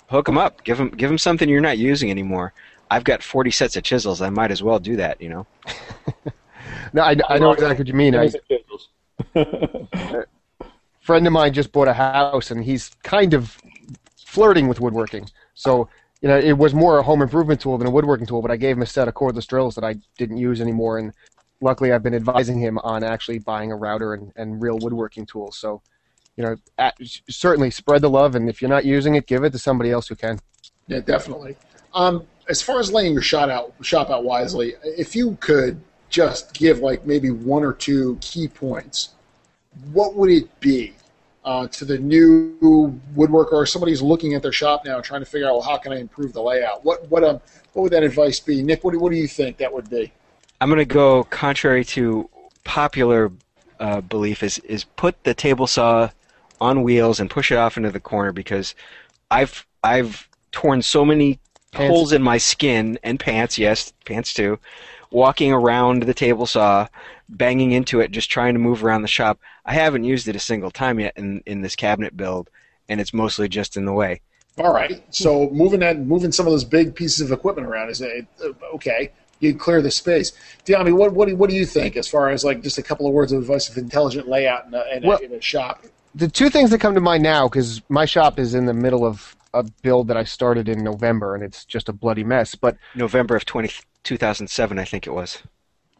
[0.09, 2.53] hook them up, give them give them something you're not using anymore.
[2.89, 4.21] I've got 40 sets of chisels.
[4.21, 5.19] I might as well do that.
[5.21, 5.47] You know.
[6.93, 8.15] No, I, I know exactly what you mean.
[8.15, 8.29] I,
[11.07, 13.57] friend of mine just bought a house and he's kind of
[14.17, 15.29] flirting with woodworking.
[15.53, 15.87] So,
[16.21, 18.57] you know, it was more a home improvement tool than a woodworking tool, but I
[18.57, 20.97] gave him a set of cordless drills that I didn't use anymore.
[20.97, 21.13] And
[21.61, 25.57] luckily, I've been advising him on actually buying a router and, and real woodworking tools.
[25.57, 25.81] So,
[26.35, 26.97] you know, at,
[27.29, 28.35] certainly spread the love.
[28.35, 30.39] And if you're not using it, give it to somebody else who can.
[30.87, 31.55] Yeah, definitely.
[31.93, 36.53] Um, as far as laying your shot out, shop out wisely, if you could just
[36.53, 39.09] give like maybe one or two key points,
[39.91, 40.93] what would it be
[41.43, 45.25] uh, to the new woodworker or somebody who's looking at their shop now trying to
[45.25, 46.83] figure out well, how can I improve the layout?
[46.83, 47.39] What what um
[47.73, 48.83] what would that advice be, Nick?
[48.83, 50.11] What do, what do you think that would be?
[50.59, 52.29] I'm going to go contrary to
[52.63, 53.31] popular
[53.79, 56.09] uh, belief is is put the table saw
[56.59, 58.75] on wheels and push it off into the corner because
[59.29, 61.39] I've I've torn so many
[61.71, 61.89] Pants.
[61.89, 64.59] holes in my skin and pants, yes, pants too,
[65.11, 66.87] walking around the table saw,
[67.29, 69.39] banging into it, just trying to move around the shop.
[69.65, 72.49] I haven't used it a single time yet in in this cabinet build,
[72.89, 74.21] and it's mostly just in the way.
[74.57, 75.03] All right.
[75.13, 78.21] So moving that, moving some of those big pieces of equipment around is uh,
[78.73, 79.11] okay.
[79.39, 80.31] You clear the space.
[80.65, 83.05] Dyami, what what do, what do you think as far as like just a couple
[83.05, 85.83] of words of advice of intelligent layout in a, in a, Well- in a shop?
[86.15, 89.05] The two things that come to mind now, because my shop is in the middle
[89.05, 92.55] of a build that I started in November, and it's just a bloody mess.
[92.55, 93.69] But November of 20,
[94.07, 95.39] 2007, I think it was.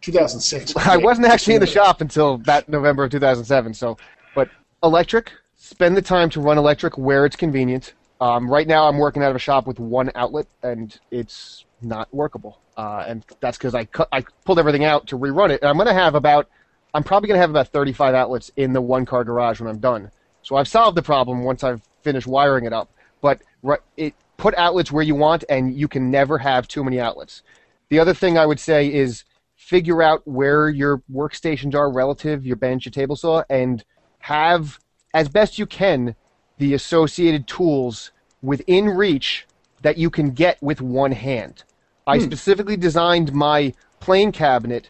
[0.02, 0.76] 2006.
[0.88, 3.74] I wasn't actually in the shop until that November of 2007.
[3.74, 3.98] So,
[4.34, 4.50] but
[4.82, 7.94] electric, spend the time to run electric where it's convenient.
[8.22, 12.12] Um, right now, I'm working out of a shop with one outlet, and it's not
[12.14, 12.60] workable.
[12.78, 15.62] Uh, and that's because I cut, I pulled everything out to rerun it.
[15.62, 16.48] And I'm going to have about,
[16.94, 19.80] I'm probably going to have about 35 outlets in the one car garage when I'm
[19.80, 20.12] done.
[20.44, 22.90] So I've solved the problem once I've finished wiring it up.
[23.22, 27.00] But ri- it put outlets where you want, and you can never have too many
[27.00, 27.44] outlets.
[27.90, 29.24] The other thing I would say is
[29.56, 33.84] figure out where your workstations are relative, your bench, your table saw, and
[34.20, 34.80] have,
[35.14, 36.16] as best you can,
[36.58, 39.46] the associated tools within reach
[39.82, 41.64] that you can get with one hand.
[42.06, 42.26] I hmm.
[42.26, 44.90] specifically designed my plane cabinet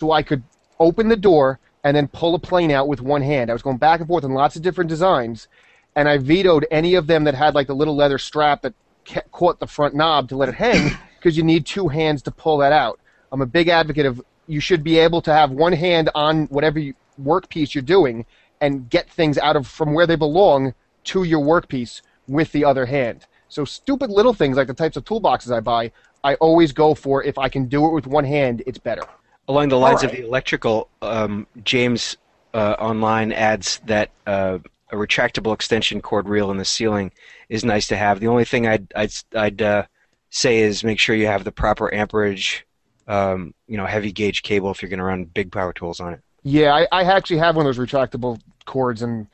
[0.00, 0.42] so I could
[0.78, 3.50] open the door and then pull a plane out with one hand.
[3.50, 5.48] I was going back and forth in lots of different designs,
[5.96, 8.74] and I vetoed any of them that had like the little leather strap that
[9.06, 12.30] ca- caught the front knob to let it hang because you need two hands to
[12.30, 12.98] pull that out.
[13.32, 16.78] I'm a big advocate of you should be able to have one hand on whatever
[16.78, 18.24] you, workpiece you're doing
[18.60, 22.86] and get things out of from where they belong to your workpiece with the other
[22.86, 23.26] hand.
[23.48, 25.92] So stupid little things like the types of toolboxes I buy,
[26.24, 29.02] I always go for if I can do it with one hand, it's better.
[29.46, 32.16] Along the lines of the electrical, um, James
[32.52, 34.58] uh, online adds that uh,
[34.90, 37.12] a retractable extension cord reel in the ceiling
[37.48, 38.20] is nice to have.
[38.20, 39.84] The only thing I'd I'd, I'd uh,
[40.30, 42.66] say is make sure you have the proper amperage,
[43.06, 46.14] um, you know, heavy gauge cable if you're going to run big power tools on
[46.14, 46.20] it.
[46.42, 49.26] Yeah, I, I actually have one of those retractable cords, and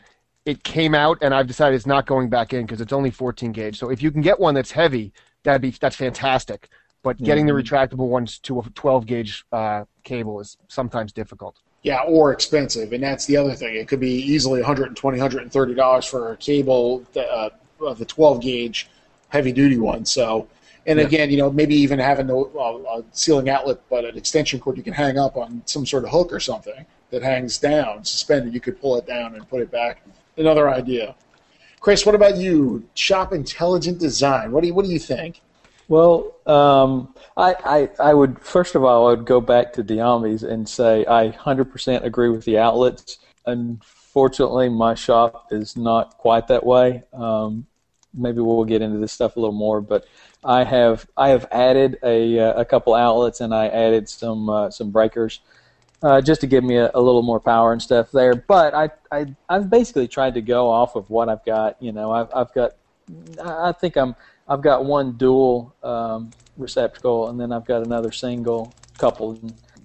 [0.46, 3.52] it came out, and I've decided it's not going back in because it's only 14
[3.52, 3.78] gauge.
[3.78, 5.12] So if you can get one that's heavy,
[5.42, 6.68] that'd be that's fantastic.
[7.02, 11.60] But getting the retractable ones to a 12 gauge uh, cable is sometimes difficult.
[11.82, 13.76] Yeah, or expensive, and that's the other thing.
[13.76, 17.50] It could be easily 120 130 dollars for a cable, uh,
[17.80, 18.88] of the 12 gauge,
[19.28, 20.06] heavy duty one.
[20.06, 20.48] So,
[20.86, 21.06] and Yeah.
[21.06, 24.92] again, you know, maybe even having a, ceiling outlet, but an extension cord you can
[24.92, 28.52] hang up on some sort of hook or something that hangs down, suspended.
[28.52, 30.02] You could pull it down and put it back.
[30.36, 31.14] Another idea.
[31.80, 32.82] Chris, what about you?
[32.94, 34.52] Shop intelligent design.
[34.52, 35.40] What do you What do you think?
[35.88, 40.42] Well, um, I, I I would first of all I would go back to Dyami's
[40.42, 43.18] and say I 100% agree with the outlets.
[43.44, 47.02] Unfortunately, my shop is not quite that way.
[47.12, 47.66] Um,
[48.16, 50.06] maybe we'll get into this stuff a little more, but
[50.44, 54.70] I have I have added a uh, a couple outlets and I added some uh,
[54.70, 55.40] some breakers
[56.02, 58.34] uh, just to give me a, a, little more power and stuff there.
[58.34, 61.82] But I, I I've basically tried to go off of what I've got.
[61.82, 62.72] You know, I've I've got
[63.42, 64.14] I think I'm
[64.48, 69.38] I've got one dual um, receptacle and then I've got another single couple.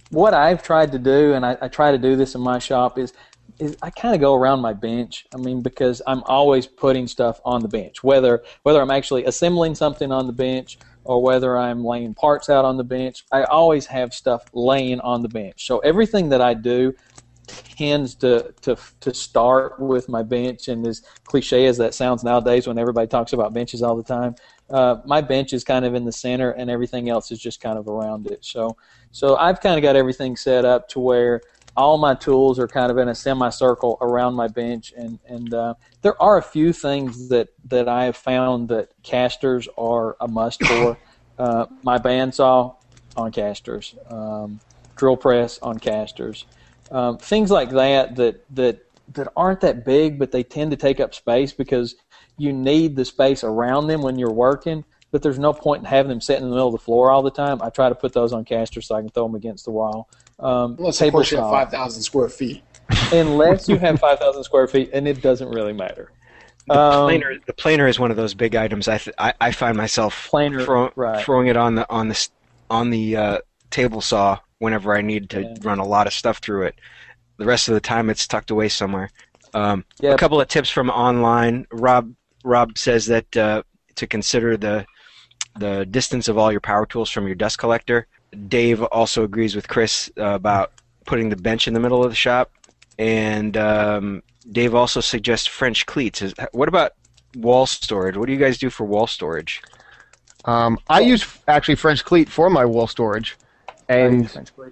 [0.09, 2.97] What I've tried to do, and I, I try to do this in my shop,
[2.97, 3.13] is
[3.59, 5.27] is I kind of go around my bench.
[5.33, 9.75] I mean, because I'm always putting stuff on the bench, whether whether I'm actually assembling
[9.75, 13.25] something on the bench or whether I'm laying parts out on the bench.
[13.31, 15.65] I always have stuff laying on the bench.
[15.65, 16.93] So everything that I do
[17.47, 20.67] tends to to to start with my bench.
[20.67, 24.35] And as cliche as that sounds nowadays, when everybody talks about benches all the time,
[24.69, 27.77] uh, my bench is kind of in the center, and everything else is just kind
[27.77, 28.45] of around it.
[28.45, 28.77] So
[29.11, 31.41] so I've kind of got everything set up to where
[31.79, 35.73] all my tools are kind of in a semicircle around my bench, and and uh,
[36.01, 40.63] there are a few things that that I have found that casters are a must
[40.63, 40.97] for.
[41.39, 42.75] Uh, my bandsaw
[43.15, 44.59] on casters, um,
[44.97, 46.45] drill press on casters,
[46.91, 48.81] um, things like that that that
[49.13, 51.95] that aren't that big, but they tend to take up space because
[52.37, 56.09] you need the space around them when you're working but there's no point in having
[56.09, 57.61] them sitting in the middle of the floor all the time.
[57.61, 60.07] I try to put those on casters so I can throw them against the wall.
[60.39, 62.63] Um, Unless, of course, you have 5,000 square feet.
[63.11, 66.11] Unless you have 5,000 square feet, and it doesn't really matter.
[66.67, 68.87] The um, planer, the planer is one of those big items.
[68.87, 71.23] I th- I, I, find myself planer, throw, right.
[71.23, 72.29] throwing it on the on the
[72.69, 73.37] on the uh,
[73.71, 75.55] table saw whenever I need to yeah.
[75.61, 76.75] run a lot of stuff through it.
[77.37, 79.09] The rest of the time, it's tucked away somewhere.
[79.53, 80.13] Um, yep.
[80.13, 81.65] A couple of tips from online.
[81.71, 82.13] Rob
[82.43, 83.63] Rob says that uh,
[83.95, 84.85] to consider the
[85.57, 88.07] the distance of all your power tools from your dust collector.
[88.47, 90.71] Dave also agrees with Chris uh, about
[91.05, 92.51] putting the bench in the middle of the shop,
[92.97, 96.21] and um, Dave also suggests French cleats.
[96.21, 96.93] Is, what about
[97.35, 98.17] wall storage?
[98.17, 99.61] What do you guys do for wall storage?
[100.45, 103.37] Um, I use actually French cleat for my wall storage,
[103.87, 104.29] and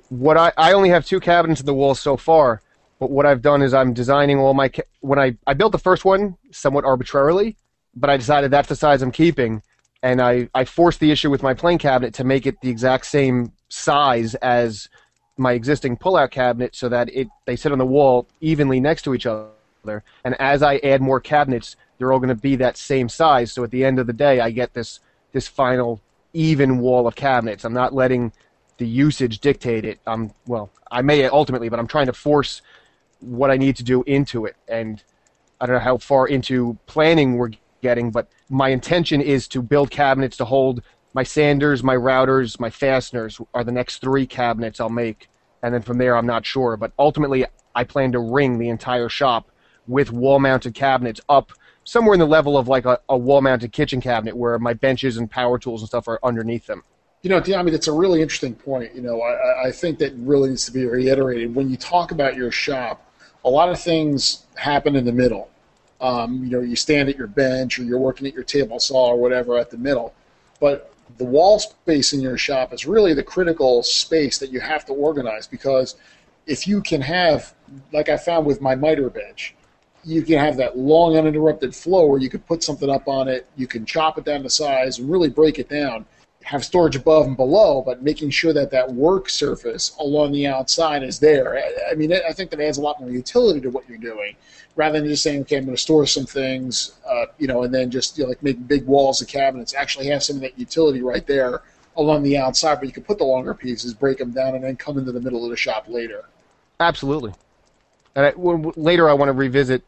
[0.09, 2.61] what I I only have two cabinets in the wall so far.
[2.99, 5.79] But what I've done is I'm designing all my ca- when I I built the
[5.79, 7.57] first one somewhat arbitrarily,
[7.95, 9.61] but I decided that's the size I'm keeping
[10.03, 13.05] and I, I forced the issue with my plane cabinet to make it the exact
[13.05, 14.89] same size as
[15.37, 19.13] my existing pull-out cabinet so that it they sit on the wall evenly next to
[19.13, 20.03] each other.
[20.23, 23.51] And as I add more cabinets, they're all going to be that same size.
[23.51, 24.99] So at the end of the day, I get this
[25.31, 26.01] this final
[26.33, 27.65] even wall of cabinets.
[27.65, 28.31] I'm not letting
[28.77, 29.99] the usage dictate it.
[30.05, 32.61] I'm well, I may ultimately, but I'm trying to force
[33.19, 34.55] what I need to do into it.
[34.67, 35.01] And
[35.59, 39.91] I don't know how far into planning we're getting, but my intention is to build
[39.91, 40.81] cabinets to hold
[41.13, 45.29] my sanders, my routers, my fasteners are the next three cabinets I'll make,
[45.63, 46.77] and then from there I'm not sure.
[46.77, 49.49] But ultimately, I plan to ring the entire shop
[49.87, 51.51] with wall-mounted cabinets up
[51.85, 55.31] somewhere in the level of like a, a wall-mounted kitchen cabinet where my benches and
[55.31, 56.83] power tools and stuff are underneath them.
[57.23, 58.93] You know, I mean, it's a really interesting point.
[58.93, 61.55] You know, I, I think that really needs to be reiterated.
[61.55, 63.03] When you talk about your shop,
[63.43, 65.49] a lot of things happen in the middle.
[65.99, 69.07] Um, you know, you stand at your bench or you're working at your table saw
[69.07, 70.13] or whatever at the middle.
[70.59, 74.85] But the wall space in your shop is really the critical space that you have
[74.85, 75.95] to organize because
[76.45, 77.53] if you can have,
[77.91, 79.55] like I found with my miter bench,
[80.03, 83.47] you can have that long uninterrupted flow where you can put something up on it,
[83.57, 86.05] you can chop it down to size and really break it down
[86.47, 91.03] have storage above and below, but making sure that that work surface along the outside
[91.03, 91.61] is there.
[91.91, 94.33] I mean, I think that adds a lot more utility to what you're doing,
[94.77, 97.73] rather than just saying, okay, I'm going to store some things, uh, you know, and
[97.73, 99.73] then just you know, like make big walls of cabinets.
[99.75, 101.63] Actually, have some of that utility right there
[101.97, 104.77] along the outside, but you can put the longer pieces, break them down, and then
[104.77, 106.23] come into the middle of the shop later.
[106.79, 107.33] Absolutely.
[108.15, 109.83] And I, w- later, I want to revisit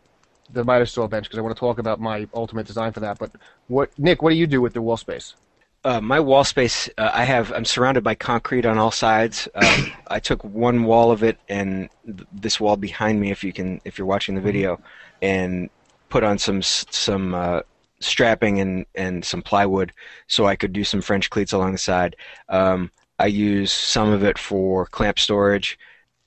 [0.52, 3.18] the miter saw bench because I want to talk about my ultimate design for that.
[3.18, 3.32] But
[3.68, 5.36] what, Nick, what do you do with the wall space?
[5.84, 7.54] Uh, my wall space, uh, I have.
[7.54, 9.48] I'm surrounded by concrete on all sides.
[9.56, 13.54] Uh, I took one wall of it and th- this wall behind me, if you
[13.54, 14.82] can, if you're watching the video,
[15.22, 15.70] and
[16.10, 17.62] put on some some uh,
[18.02, 19.94] strapping and and some plywood,
[20.28, 22.18] so I could do some French cleats along the side.
[22.50, 25.80] Um, I use some of it for clamp storage.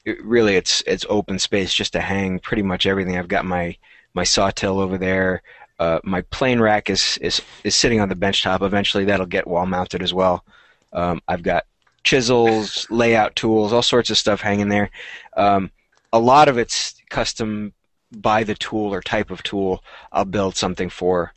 [0.07, 3.19] It, really, it's it's open space just to hang pretty much everything.
[3.19, 3.77] I've got my
[4.15, 5.43] my sawtill over there.
[5.83, 8.63] Uh, my plane rack is, is is sitting on the bench top.
[8.63, 10.45] Eventually, that'll get wall mounted as well.
[10.93, 11.67] Um, I've got
[12.05, 14.91] chisels, layout tools, all sorts of stuff hanging there.
[15.37, 15.73] Um,
[16.13, 17.73] a lot of it's custom
[18.13, 19.83] by the tool or type of tool.
[20.13, 21.33] I'll build something for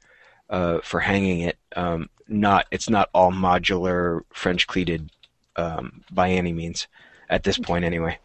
[0.52, 1.58] uh, for hanging it.
[1.76, 5.10] Um, not it's not all modular French cleated
[5.56, 6.86] um, by any means
[7.32, 8.20] at this point anyway.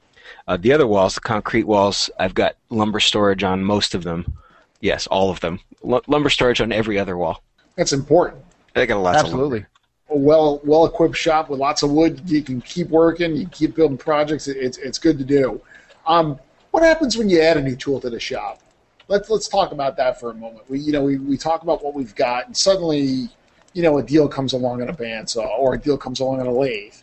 [0.47, 4.37] Uh, the other walls, the concrete walls, I've got lumber storage on most of them.
[4.81, 5.61] Yes, all of them.
[5.89, 7.43] L- lumber storage on every other wall.
[7.77, 8.43] That's important.
[8.75, 9.67] They got lots of Absolutely.
[10.11, 12.23] A well well equipped shop with lots of wood.
[12.29, 13.37] You can keep working.
[13.37, 14.49] You keep building projects.
[14.49, 15.61] It- It's it's good to do.
[16.07, 16.39] Um,
[16.71, 18.61] what happens when you add a new tool to the shop?
[19.09, 20.69] Let's let's talk about that for a moment.
[20.69, 23.29] We you know we, we talk about what we've got, and suddenly
[23.73, 26.47] you know a deal comes along on a bandsaw, or a deal comes along on
[26.47, 26.95] a lathe,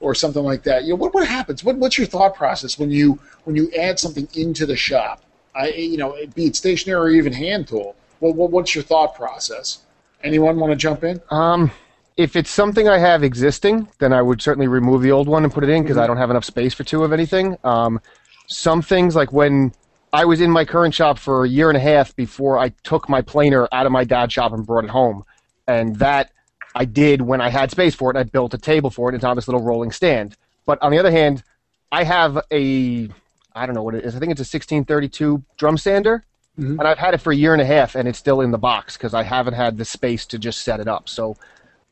[0.00, 0.84] or something like that.
[0.84, 1.64] You know what what happens?
[1.64, 5.22] What what's your thought process when you when you add something into the shop?
[5.56, 7.96] I you know be it stationary or even hand tool.
[8.20, 9.80] Well, what, what's your thought process?
[10.22, 11.20] Anyone want to jump in?
[11.30, 11.70] Um,
[12.16, 15.52] if it's something I have existing, then I would certainly remove the old one and
[15.52, 17.58] put it in because I don't have enough space for two of anything.
[17.62, 18.00] Um,
[18.46, 19.72] some things like when
[20.12, 23.08] I was in my current shop for a year and a half before I took
[23.08, 25.24] my planer out of my dad's shop and brought it home,
[25.66, 26.32] and that
[26.74, 28.16] I did when I had space for it.
[28.16, 29.14] I built a table for it.
[29.14, 30.36] And it's on this little rolling stand.
[30.66, 31.42] But on the other hand,
[31.90, 33.08] I have a
[33.56, 34.14] I don't know what it is.
[34.14, 36.24] I think it's a 1632 drum sander,
[36.58, 36.78] Mhm.
[36.78, 38.58] and I've had it for a year and a half, and it's still in the
[38.58, 41.08] box because I haven't had the space to just set it up.
[41.08, 41.36] So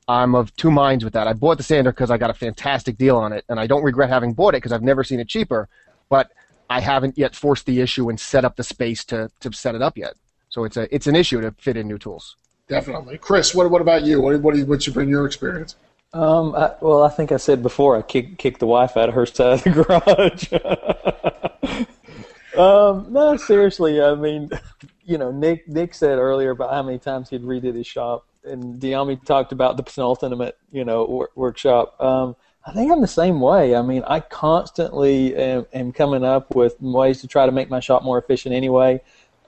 [0.07, 1.27] I'm of two minds with that.
[1.27, 3.83] I bought the sander because I got a fantastic deal on it, and I don't
[3.83, 5.69] regret having bought it because I've never seen it cheaper.
[6.11, 6.31] But
[6.69, 9.81] I haven't yet forced the issue and set up the space to, to set it
[9.81, 10.15] up yet.
[10.51, 12.37] So it's a it's an issue to fit in new tools.
[12.69, 13.55] Definitely, Chris.
[13.55, 14.21] What what about you?
[14.21, 15.77] What what what's been your experience?
[16.15, 19.17] Um, I, well, I think I said before I kicked kicked the wife out of
[19.17, 19.71] her side of the
[21.75, 22.57] garage.
[22.57, 24.01] um, no, seriously.
[24.01, 24.49] I mean,
[25.05, 28.81] you know, Nick Nick said earlier about how many times he'd redid his shop, and
[28.81, 32.01] Dyami talked about the penultimate, you know, wor- workshop.
[32.01, 33.75] Um, I think I'm the same way.
[33.75, 37.81] I mean, I constantly am, am coming up with ways to try to make my
[37.81, 38.55] shop more efficient.
[38.55, 39.03] Anyway,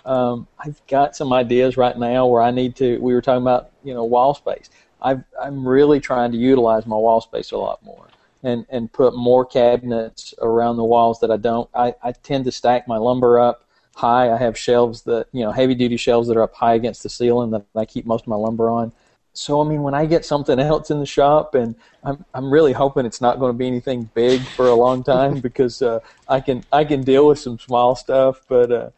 [0.04, 2.98] um, I've got some ideas right now where I need to.
[2.98, 4.68] We were talking about, you know, wall space.
[5.00, 8.08] I've, I'm really trying to utilize my wall space a lot more
[8.42, 11.68] and, and put more cabinets around the walls that I don't.
[11.74, 14.30] I, I tend to stack my lumber up high.
[14.32, 17.08] I have shelves that, you know, heavy duty shelves that are up high against the
[17.08, 18.92] ceiling that I keep most of my lumber on.
[19.32, 22.72] So, I mean, when I get something else in the shop, and I'm, I'm really
[22.72, 26.40] hoping it's not going to be anything big for a long time because uh, I
[26.40, 28.90] can I can deal with some small stuff, but uh,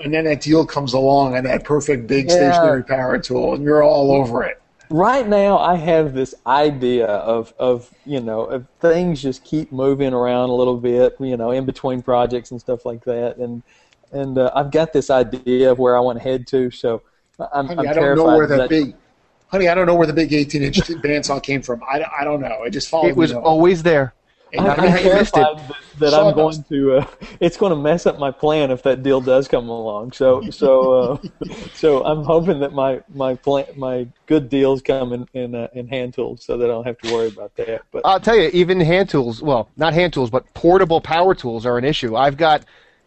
[0.00, 2.34] And then that deal comes along, and that perfect big Yeah.
[2.34, 4.60] stationary power tool, and you're all over it.
[4.90, 10.12] Right now I have this idea of of you know of things just keep moving
[10.12, 13.62] around a little bit you know in between projects and stuff like that and
[14.12, 17.02] and uh, I've got this idea of where I want to head to so
[17.52, 18.94] I'm, Honey, I'm I don't terrified know where that that big.
[19.48, 21.82] Honey, I don't know where the big 18 inch bandsaw came from.
[21.82, 22.64] I, I don't know.
[22.64, 23.38] It just followed It was me.
[23.38, 24.14] always there.
[24.56, 25.40] And I'm, I I'm mean, you missed it.
[25.40, 26.96] terrified that, that I'm going to.
[26.98, 27.06] Uh,
[27.40, 30.12] it's going to mess up my plan if that deal does come along.
[30.12, 31.18] So, so, uh,
[31.74, 35.88] so I'm hoping that my my plan, my good deals come in in, uh, in
[35.88, 37.82] hand tools, so that I don't have to worry about that.
[37.90, 41.66] But I'll tell you, even hand tools, well, not hand tools, but portable power tools
[41.66, 42.16] are an issue.
[42.16, 42.64] I've got,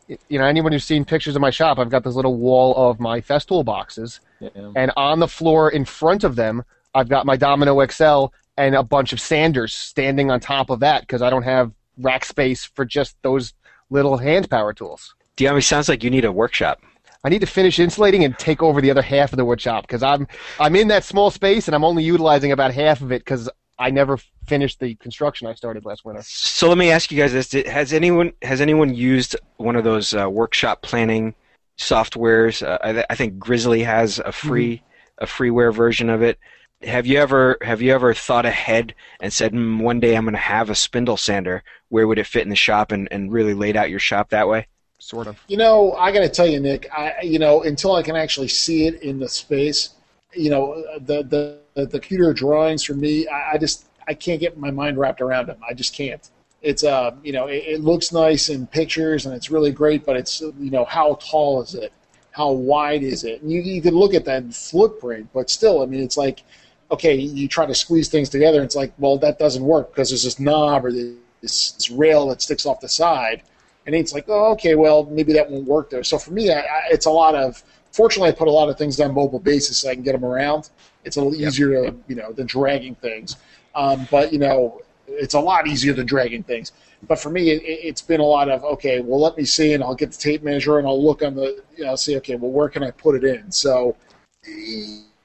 [0.08, 3.00] you know, anyone who's seen pictures of my shop, I've got this little wall of
[3.00, 4.50] my Festool boxes, yeah.
[4.76, 8.26] and on the floor in front of them, I've got my Domino XL
[8.60, 12.26] and a bunch of sanders standing on top of that because I don't have rack
[12.26, 13.54] space for just those
[13.90, 15.16] little hand power tools.
[15.38, 16.82] Dyami, sounds like you need a workshop.
[17.24, 19.84] I need to finish insulating and take over the other half of the wood shop
[19.84, 20.28] because I'm
[20.60, 23.92] I'm in that small space and I'm only utilizing about half of it because I
[23.92, 26.22] never finished the construction I started last winter.
[26.26, 30.14] So let me ask you guys this: Has anyone has anyone used one of those
[30.14, 31.34] uh, workshop planning
[31.78, 32.66] softwares?
[32.66, 34.82] Uh, I, I think Grizzly has a free
[35.18, 36.40] a freeware version of it.
[36.84, 40.34] Have you ever have you ever thought ahead and said, mm, one day I'm going
[40.34, 41.62] to have a spindle sander?
[41.90, 44.48] Where would it fit in the shop, and, and really laid out your shop that
[44.48, 44.68] way?
[44.98, 45.38] Sort of.
[45.48, 46.90] You know, I got to tell you, Nick.
[46.94, 49.90] I you know until I can actually see it in the space,
[50.34, 54.40] you know, the the the, the computer drawings for me, I, I just I can't
[54.40, 55.58] get my mind wrapped around them.
[55.70, 56.30] I just can't.
[56.62, 60.16] It's uh you know it, it looks nice in pictures and it's really great, but
[60.16, 61.92] it's you know how tall is it?
[62.32, 63.42] How wide is it?
[63.42, 66.44] And you you can look at that footprint, but still, I mean, it's like
[66.92, 68.58] okay, you try to squeeze things together.
[68.58, 72.28] And it's like well that doesn't work because there's this knob or this, this rail
[72.30, 73.44] that sticks off the side.
[73.86, 76.04] And it's like, oh, okay, well, maybe that won't work there.
[76.04, 77.64] So for me, I, I, it's a lot of.
[77.92, 80.24] Fortunately, I put a lot of things on mobile basis so I can get them
[80.24, 80.70] around.
[81.06, 83.38] It's a little easier to, you know, than dragging things.
[83.74, 86.72] Um, but you know, it's a lot easier than dragging things.
[87.08, 89.00] But for me, it, it's been a lot of okay.
[89.00, 91.64] Well, let me see, and I'll get the tape measure, and I'll look on the,
[91.76, 93.52] you know, see, okay, well, where can I put it in?
[93.52, 93.96] So,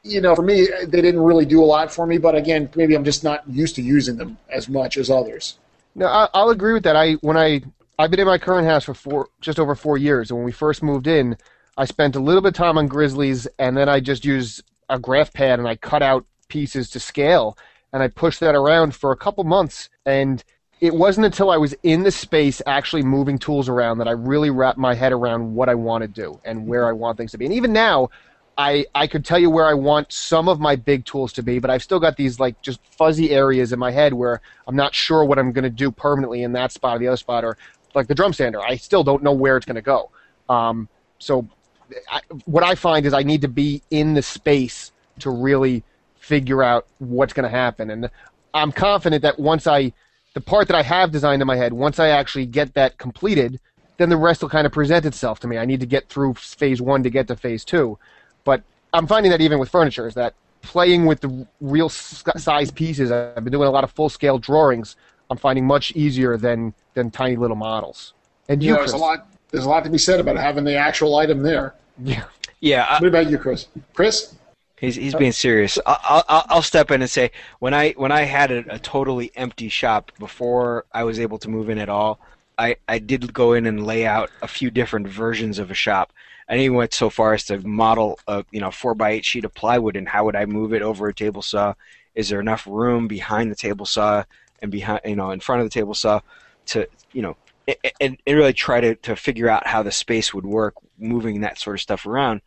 [0.05, 2.19] you know, for me, they didn't really do a lot for me.
[2.19, 5.59] But again, maybe I'm just not used to using them as much as others.
[5.95, 6.95] No, I, I'll agree with that.
[6.95, 7.63] I when I
[7.99, 10.53] I've been in my current house for four, just over four years, and when we
[10.53, 11.37] first moved in,
[11.77, 14.99] I spent a little bit of time on Grizzlies, and then I just used a
[14.99, 17.57] graph pad and I cut out pieces to scale,
[17.93, 20.45] and I pushed that around for a couple months, and
[20.81, 24.51] it wasn't until I was in the space actually moving tools around that I really
[24.51, 27.39] wrapped my head around what I want to do and where I want things to
[27.39, 27.47] be.
[27.47, 28.11] And even now,
[28.57, 31.59] I, I could tell you where I want some of my big tools to be,
[31.59, 34.95] but I've still got these like just fuzzy areas in my head where I'm not
[34.95, 37.57] sure what I'm going to do permanently in that spot or the other spot, or
[37.95, 38.61] like the drum sander.
[38.61, 40.11] I still don't know where it's going to go.
[40.49, 40.89] Um,
[41.19, 41.49] so,
[42.11, 45.83] I, what I find is I need to be in the space to really
[46.17, 48.09] figure out what's going to happen, and
[48.53, 49.93] I'm confident that once I
[50.35, 53.61] the part that I have designed in my head, once I actually get that completed,
[53.99, 55.59] then the rest will kind of present itself to me.
[55.59, 57.99] I need to get through phase one to get to phase two.
[58.45, 63.11] But I'm finding that even with furniture, is that playing with the real size pieces,
[63.11, 64.97] I've been doing a lot of full scale drawings.
[65.31, 68.15] I'm finding much easier than than tiny little models.
[68.49, 69.27] And you, you know, there's a lot.
[69.51, 71.75] There's a lot to be said about having the actual item there.
[72.03, 72.25] Yeah.
[72.61, 72.87] Yeah.
[72.89, 73.69] I, what about you, Chris?
[73.95, 74.35] Chris?
[74.79, 75.79] He's he's being serious.
[75.87, 77.31] I'll, I'll I'll step in and say
[77.61, 81.49] when I when I had a, a totally empty shop before I was able to
[81.49, 82.19] move in at all,
[82.59, 86.13] I I did go in and lay out a few different versions of a shop.
[86.49, 89.45] I even went so far as to model a you know four by eight sheet
[89.45, 91.75] of plywood and how would I move it over a table saw?
[92.15, 94.25] Is there enough room behind the table saw
[94.63, 96.21] and behind you know in front of the table saw
[96.67, 97.37] to you know
[98.01, 101.59] and, and really try to, to figure out how the space would work moving that
[101.59, 102.41] sort of stuff around.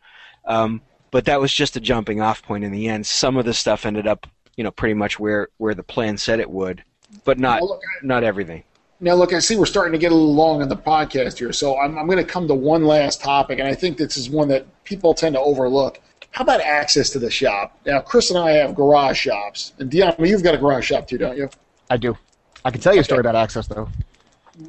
[0.44, 0.80] Um,
[1.10, 3.06] but that was just a jumping off point in the end.
[3.06, 4.26] Some of the stuff ended up,
[4.56, 6.82] you know, pretty much where, where the plan said it would,
[7.24, 8.62] but not well, look, not everything.
[9.00, 11.52] Now, look, I see we're starting to get a little long on the podcast here,
[11.52, 14.28] so I'm, I'm going to come to one last topic, and I think this is
[14.28, 16.00] one that people tend to overlook.
[16.32, 17.78] How about access to the shop?
[17.86, 21.16] Now, Chris and I have garage shops, and Dion, you've got a garage shop too,
[21.16, 21.48] don't you?
[21.90, 22.18] I do.
[22.64, 23.88] I can tell you a story about access, though.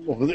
[0.06, 0.32] Well,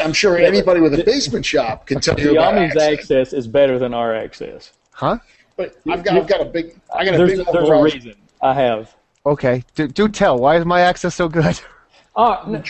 [0.00, 2.82] I'm sure anybody with a basement shop can tell you about access.
[2.82, 4.72] access is better than our access.
[4.92, 5.18] Huh?
[5.56, 7.46] But I've got, I've got a big, I got a there's, big.
[7.52, 8.14] There's a reason.
[8.40, 8.94] I have.
[9.26, 10.38] Okay, do, do tell.
[10.38, 11.60] Why is my access so good?
[12.16, 12.62] Uh, no,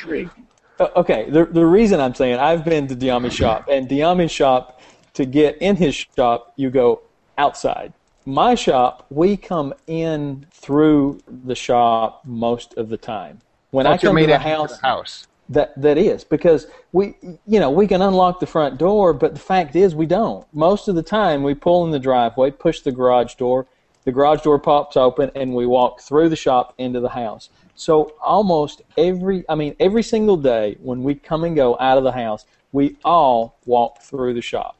[0.85, 4.83] Uh, okay, the the reason I'm saying I've been to Dyami's shop, and Dyami's shop,
[5.15, 7.01] to get in his shop, you go
[7.39, 7.93] outside.
[8.27, 13.41] My shop, we come in through the shop most of the time.
[13.71, 17.15] When I come to the house, the house, that that is because we
[17.47, 20.89] you know we can unlock the front door but the fact is we don't most
[20.89, 23.67] of the time we pull in the driveway push the garage door
[24.05, 28.15] the garage door pops open and we walk through the shop into the house so
[28.23, 32.13] almost every i mean every single day when we come and go out of the
[32.13, 34.77] house we all walk through the shop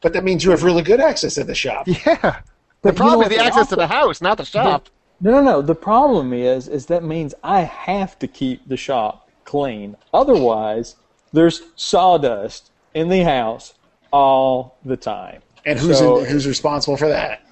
[0.00, 2.40] but that means you have really good access to the shop yeah
[2.82, 4.88] the but problem you know, is the access to the house not the shop
[5.20, 9.24] no no no the problem is is that means i have to keep the shop
[9.44, 9.96] clean.
[10.12, 10.96] Otherwise,
[11.32, 13.74] there's sawdust in the house
[14.12, 15.42] all the time.
[15.64, 17.42] And who's so, in, who's responsible for that?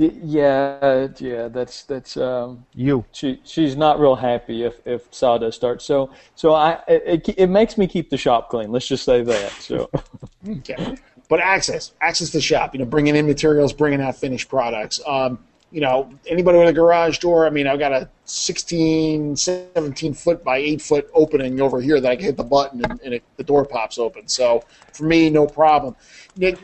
[0.00, 3.04] Yeah, yeah, that's that's um, you.
[3.12, 5.84] She she's not real happy if, if sawdust starts.
[5.84, 8.72] So so I it, it makes me keep the shop clean.
[8.72, 9.52] Let's just say that.
[9.52, 9.90] So
[10.48, 10.96] okay,
[11.28, 12.72] but access access to the shop.
[12.72, 15.02] You know, bringing in materials, bringing out finished products.
[15.06, 15.38] Um,
[15.72, 20.42] you know, anybody with a garage door, I mean, I've got a 16, 17 foot
[20.42, 23.22] by 8 foot opening over here that I can hit the button and, and it,
[23.36, 24.26] the door pops open.
[24.26, 25.94] So for me, no problem.
[26.36, 26.58] Nick,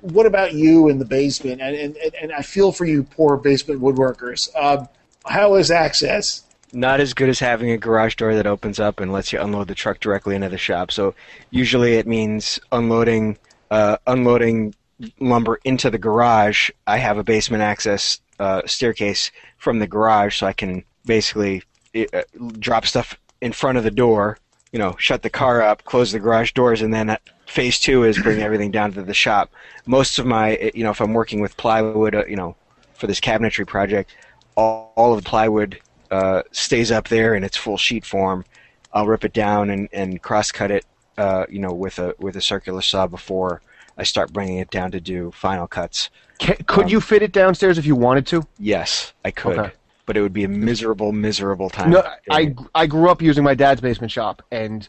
[0.00, 1.60] what about you in the basement?
[1.60, 4.48] And, and, and I feel for you poor basement woodworkers.
[4.54, 4.86] Uh,
[5.26, 6.44] how is access?
[6.72, 9.68] Not as good as having a garage door that opens up and lets you unload
[9.68, 10.90] the truck directly into the shop.
[10.90, 11.14] So
[11.50, 13.38] usually it means unloading
[13.70, 14.74] uh, unloading
[15.20, 20.46] lumber into the garage, I have a basement access uh, staircase from the garage, so
[20.46, 21.62] I can basically
[21.94, 22.22] uh,
[22.58, 24.38] drop stuff in front of the door.
[24.72, 27.16] You know, shut the car up, close the garage doors, and then
[27.46, 29.50] phase two is bring everything down to the shop.
[29.86, 32.56] Most of my, you know, if I'm working with plywood, uh, you know,
[32.94, 34.14] for this cabinetry project,
[34.56, 35.78] all, all of the plywood
[36.10, 38.44] uh, stays up there in its full sheet form.
[38.92, 40.84] I'll rip it down and, and cross cut it,
[41.16, 43.62] uh, you know, with a with a circular saw before
[43.96, 46.10] I start bringing it down to do final cuts.
[46.38, 48.46] Can, could um, you fit it downstairs if you wanted to?
[48.58, 49.58] Yes, I could.
[49.58, 49.72] Okay.
[50.04, 51.90] But it would be a miserable, miserable time.
[51.90, 54.88] No, I, I grew up using my dad's basement shop, and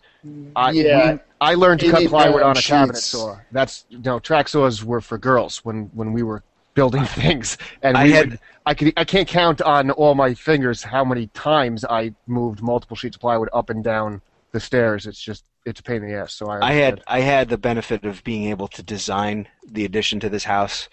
[0.55, 2.67] I, yeah, we, I learned to cut plywood on a sheets.
[2.67, 3.37] cabinet saw.
[3.51, 6.43] That's no know, track saws were for girls when, when we were
[6.75, 10.83] building things, and I had would, I could I can't count on all my fingers
[10.83, 15.07] how many times I moved multiple sheets of plywood up and down the stairs.
[15.07, 16.33] It's just it's a pain in the ass.
[16.33, 20.19] So I, I had I had the benefit of being able to design the addition
[20.21, 20.89] to this house,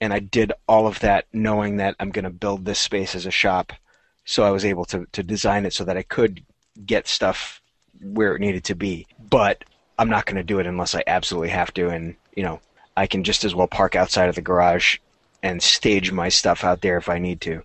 [0.00, 3.26] and I did all of that knowing that I'm going to build this space as
[3.26, 3.72] a shop.
[4.24, 6.42] So I was able to to design it so that I could
[6.86, 7.60] get stuff
[8.00, 9.06] where it needed to be.
[9.30, 9.64] But
[9.98, 12.60] I'm not going to do it unless I absolutely have to, and you know
[12.96, 14.98] I can just as well park outside of the garage
[15.42, 17.62] and stage my stuff out there if I need to.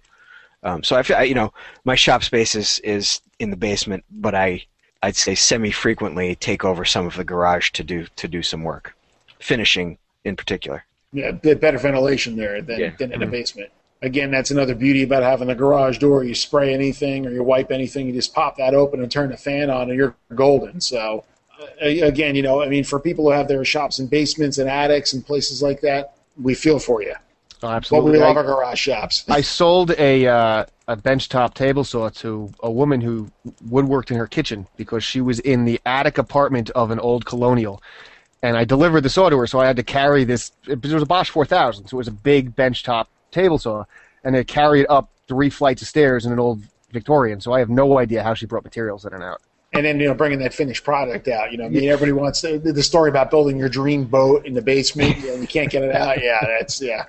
[0.63, 1.53] Um, so I feel, you know,
[1.85, 4.65] my shop space is, is in the basement, but I
[5.01, 8.95] I'd say semi-frequently take over some of the garage to do to do some work,
[9.39, 10.85] finishing in particular.
[11.13, 12.91] Yeah, better ventilation there than, Yeah.
[12.97, 13.71] than in a basement.
[14.01, 16.23] Again, that's another beauty about having a garage door.
[16.23, 19.37] You spray anything or you wipe anything, you just pop that open and turn the
[19.37, 20.79] fan on, and you're golden.
[20.79, 21.23] So,
[21.59, 24.69] uh, again, you know, I mean, for people who have their shops in basements and
[24.69, 27.15] attics and places like that, we feel for you.
[27.63, 29.25] Oh, But we love our garage shops.
[29.29, 33.29] I sold a uh, a benchtop table saw to a woman who
[33.67, 37.81] woodworked in her kitchen because she was in the attic apartment of an old colonial,
[38.41, 39.47] and I delivered the saw to her.
[39.47, 40.51] So I had to carry this.
[40.67, 43.85] It was a Bosch 4000, so it was a big benchtop table saw,
[44.23, 47.39] and I carried it up three flights of stairs in an old Victorian.
[47.39, 49.41] So I have no idea how she brought materials in and out.
[49.73, 51.51] and then you know bringing that finished product out.
[51.51, 54.55] You know, I mean, everybody wants the, the story about building your dream boat in
[54.55, 56.23] the basement and you can't get it out.
[56.23, 57.05] Yeah, that's yeah.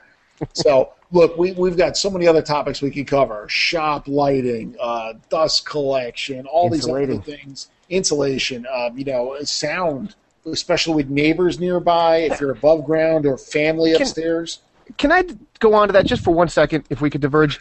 [0.53, 5.15] So look, we we've got so many other topics we could cover: shop lighting, uh,
[5.29, 8.67] dust collection, all these other things, insulation.
[8.73, 10.15] Um, you know, sound,
[10.47, 12.19] especially with neighbors nearby.
[12.19, 14.61] If you're above ground or family Can- upstairs.
[14.99, 15.25] Can I
[15.61, 17.61] go on to that just for one second, if we could diverge?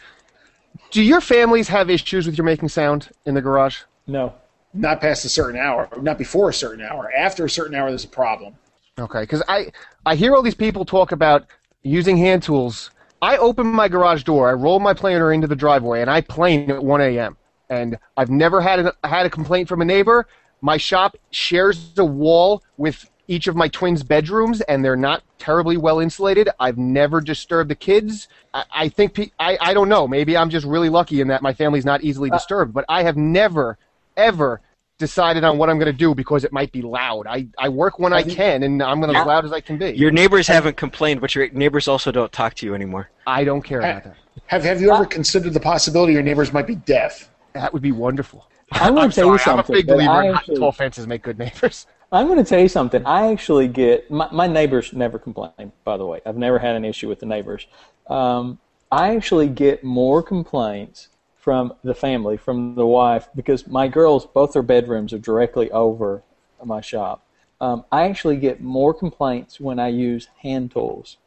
[0.91, 3.82] Do your families have issues with your making sound in the garage?
[4.07, 4.34] No.
[4.73, 7.11] Not past a certain hour, not before a certain hour.
[7.15, 8.55] After a certain hour, there's a problem.
[8.99, 9.71] Okay, because I
[10.05, 11.45] I hear all these people talk about
[11.84, 12.91] using hand tools.
[13.21, 16.71] I open my garage door, I roll my planer into the driveway, and I plane
[16.71, 17.38] at 1 a.m.
[17.69, 20.27] And I've never had a, had a complaint from a neighbor.
[20.61, 25.77] My shop shares a wall with each of my twins' bedrooms, and they're not terribly
[25.77, 26.49] well insulated.
[26.59, 28.27] I've never disturbed the kids.
[28.53, 30.07] I, I think pe- I I don't know.
[30.07, 32.73] Maybe I'm just really lucky in that my family's not easily uh, disturbed.
[32.73, 33.77] But I have never
[34.17, 34.61] ever
[35.00, 37.26] decided on what I'm going to do because it might be loud.
[37.26, 39.22] I, I work when I can, and I'm going to yeah.
[39.22, 39.91] as loud as I can be.
[39.91, 43.10] Your neighbors haven't complained, but your neighbors also don't talk to you anymore.
[43.26, 44.16] I don't care about that.
[44.47, 47.32] Have Have you ever considered the possibility your neighbors might be deaf?
[47.54, 48.47] That would be wonderful.
[48.74, 49.54] I'm going I'm to tell you sorry.
[49.54, 49.76] I'm a something.
[49.76, 51.88] big that believer I in actually- tall fences make good neighbors.
[52.12, 53.06] I'm going to tell you something.
[53.06, 55.72] I actually get my, my neighbors never complain.
[55.84, 57.68] By the way, I've never had an issue with the neighbors.
[58.08, 58.60] Um,
[58.91, 61.10] I actually get more complaints
[61.50, 66.22] from the family, from the wife, because my girls, both their bedrooms are directly over
[66.64, 67.26] my shop.
[67.60, 71.18] Um, I actually get more complaints when I use hand tools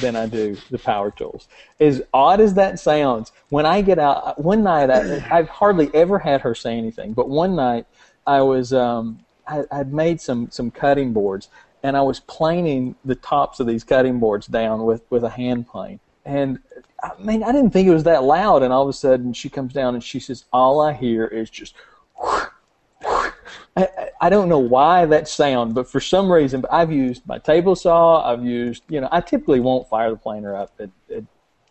[0.00, 1.46] than I do the power tools.
[1.78, 6.18] As odd as that sounds, when I get out, one night I, I've hardly ever
[6.18, 7.86] had her say anything, but one night
[8.26, 11.50] I was um, I, I'd made some some cutting boards,
[11.84, 15.68] and I was planing the tops of these cutting boards down with with a hand
[15.68, 16.58] plane, and
[17.02, 19.48] I mean I didn't think it was that loud, and all of a sudden she
[19.48, 21.74] comes down and she says, "All I hear is just."
[22.20, 22.50] I,
[23.76, 27.76] I- I don't know why that sound, but for some reason, I've used my table
[27.76, 28.28] saw.
[28.28, 31.22] I've used, you know, I typically won't fire the planer up at, at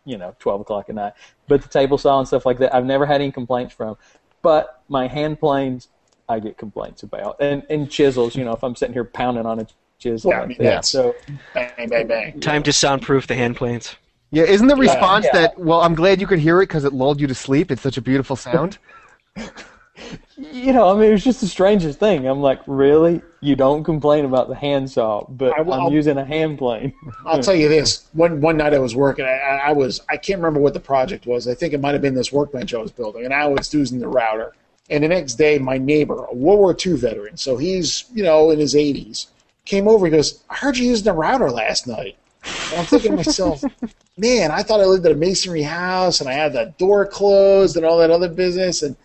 [0.05, 1.11] you know, 12 o'clock at night.
[1.49, 3.97] But the table saw and stuff like that, I've never had any complaints from.
[4.41, 5.89] But my hand planes,
[6.29, 7.35] I get complaints about.
[7.41, 9.67] And, and chisels, you know, if I'm sitting here pounding on a
[9.99, 10.31] chisel.
[10.31, 10.63] Yeah, I like mean, that.
[10.63, 11.13] that's- So,
[11.53, 12.39] Bang, bang, bang.
[12.39, 13.97] Time to soundproof the hand planes.
[14.31, 15.41] Yeah, isn't the response Yeah.
[15.41, 17.71] that, well, I'm glad you could hear it because it lulled you to sleep?
[17.71, 18.77] It's such a beautiful sound.
[20.37, 22.27] you know, I mean, it was just the strangest thing.
[22.27, 23.21] I'm like, really?
[23.41, 26.93] You don't complain about the handsaw, but I, I'm using a hand plane.
[27.25, 30.17] I'll tell you this: one one night I was working, I, I I was I
[30.17, 31.47] can't remember what the project was.
[31.47, 33.99] I think it might have been this workbench I was building, and I was using
[33.99, 34.53] the router.
[34.89, 38.49] And the next day, my neighbor, a World War II veteran, so he's you know
[38.51, 39.27] in his 80s,
[39.65, 40.05] came over.
[40.05, 43.63] He goes, "I heard you using the router last night." And I'm thinking to myself,
[44.17, 47.77] man, I thought I lived in a masonry house and I had the door closed
[47.77, 48.81] and all that other business.
[48.81, 48.95] And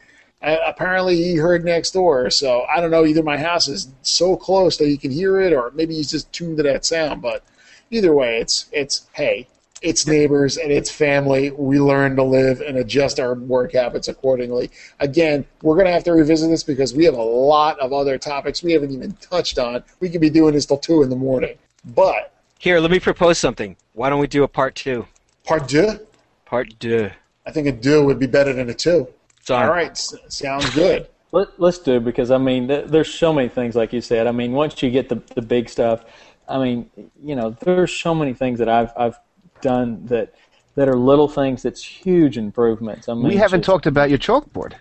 [0.42, 2.30] uh, apparently he heard next door.
[2.30, 5.52] So I don't know, either my house is so close that he can hear it
[5.52, 7.22] or maybe he's just tuned to that sound.
[7.22, 7.44] But
[7.90, 9.46] either way, it's, it's hey,
[9.82, 11.50] it's neighbors and it's family.
[11.50, 14.70] We learn to live and adjust our work habits accordingly.
[15.00, 18.16] Again, we're going to have to revisit this because we have a lot of other
[18.16, 19.82] topics we haven't even touched on.
[20.00, 21.58] We could be doing this till 2 in the morning.
[21.84, 22.32] But
[22.62, 23.74] Here, let me propose something.
[23.92, 25.04] Why don't we do a part two?
[25.44, 25.98] part deux,
[26.44, 27.10] Part deux.
[27.44, 29.08] I think a deux would be better than a two.
[29.40, 29.50] It's.
[29.50, 31.08] All right, s- sounds good.
[31.32, 34.28] Let, let's do because I mean, th- there's so many things like you said.
[34.28, 36.04] I mean, once you get the the big stuff,
[36.48, 36.88] I mean,
[37.20, 39.18] you know, there's so many things that I've I've
[39.60, 40.32] done that
[40.76, 43.08] that are little things that's huge improvements.
[43.08, 44.74] I mean, we haven't just- talked about your chalkboard.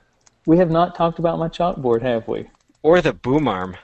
[0.46, 2.48] We have not talked about my chalkboard, have we?
[2.84, 3.76] Or the boom arm.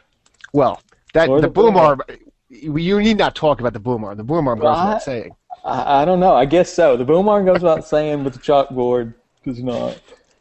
[0.53, 0.81] Well,
[1.13, 2.01] that the, the boom boom arm.
[2.49, 4.17] You need not talk about the boom arm.
[4.17, 5.35] The boom arm goes Well, without saying.
[5.63, 6.35] I, I don't know.
[6.35, 6.97] I guess so.
[6.97, 9.99] The boom arm goes without saying, but the chalkboard does not.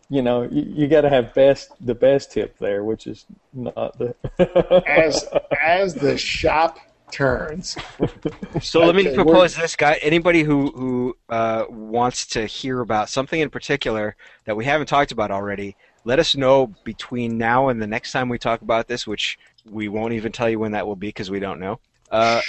[0.09, 3.99] You know, you, you got to have best the best tip there, which is not
[3.99, 4.15] the.
[4.87, 5.27] As
[5.61, 6.79] as the shop
[7.11, 7.77] turns,
[8.61, 9.95] So let me Okay, propose this, guy.
[10.03, 15.13] Anybody who who uh, wants to hear about something in particular that we haven't talked
[15.13, 19.07] about already, let us know between now and the next time we talk about this,
[19.07, 21.81] which we won't even tell you when that will be because we don't know.
[22.11, 22.41] Uh,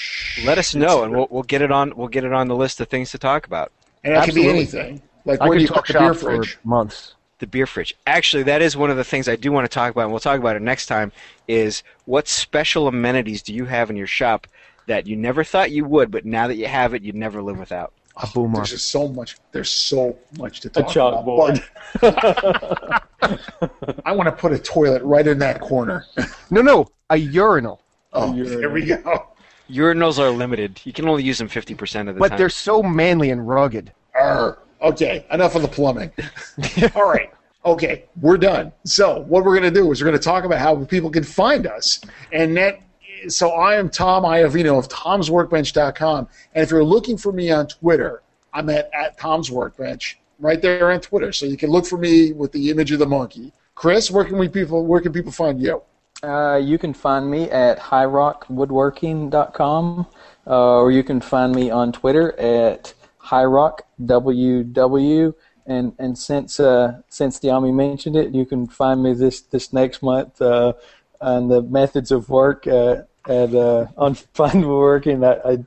[0.45, 1.93] let us know, and we'll, we'll get it on.
[1.95, 3.71] We'll get it on the list of things to talk about.
[4.03, 5.01] And it can be anything.
[5.25, 6.57] Like I where do you talk put the beer shop for fridge?
[6.63, 7.15] months.
[7.39, 7.93] The beer fridge.
[8.07, 10.19] Actually, that is one of the things I do want to talk about, and we'll
[10.19, 11.11] talk about it next time.
[11.47, 14.47] Is what special amenities do you have in your shop
[14.87, 17.59] that you never thought you would, but now that you have it, you'd never live
[17.59, 17.93] without?
[18.19, 18.55] A boomer.
[18.57, 19.37] There's just so much.
[19.51, 21.59] There's so much to A talk about.
[22.01, 23.01] chalkboard.
[23.21, 26.05] but I want to put a toilet right in that corner.
[26.49, 27.81] No, no, a urinal.
[28.13, 28.59] Oh, Urinal.
[28.59, 29.27] there we go.
[29.69, 30.81] Urinals are limited.
[30.83, 32.35] You can only use them fifty percent of the But time.
[32.35, 33.91] But they're so manly and rugged.
[34.15, 34.59] Arr.
[34.81, 36.11] Okay, enough of the plumbing.
[36.95, 37.31] All right.
[37.65, 38.71] Okay, we're done.
[38.85, 41.23] So what we're going to do is we're going to talk about how people can
[41.23, 41.99] find us.
[42.31, 42.79] And that,
[43.27, 46.27] so I am Tom Iovino of Tom'sWorkbench.com.
[46.53, 48.21] And if you're looking for me on Twitter,
[48.53, 51.31] I'm at, at Tom's Workbench right there on Twitter.
[51.33, 53.51] So you can look for me with the image of the monkey.
[53.75, 55.81] Chris, where can we people where can people find you?
[56.23, 60.07] Uh, you can find me at highrockwoodworking.com,
[60.47, 65.35] uh, or you can find me on Twitter at highrockww.
[65.67, 70.01] And and since uh, since Dyami mentioned it, you can find me this this next
[70.01, 70.73] month uh,
[71.19, 75.23] on the methods of work uh, at uh, on Fine Woodworking.
[75.23, 75.57] I, I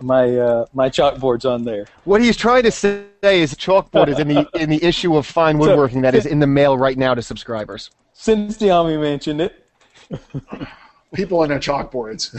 [0.00, 1.86] my uh, my chalkboard's on there.
[2.04, 5.58] What he's trying to say is chalkboard is in the in the issue of fine
[5.62, 7.90] woodworking that is in the mail right now to subscribers.
[8.14, 9.66] Since Dyami mentioned it,
[11.14, 12.34] People on their chalkboards.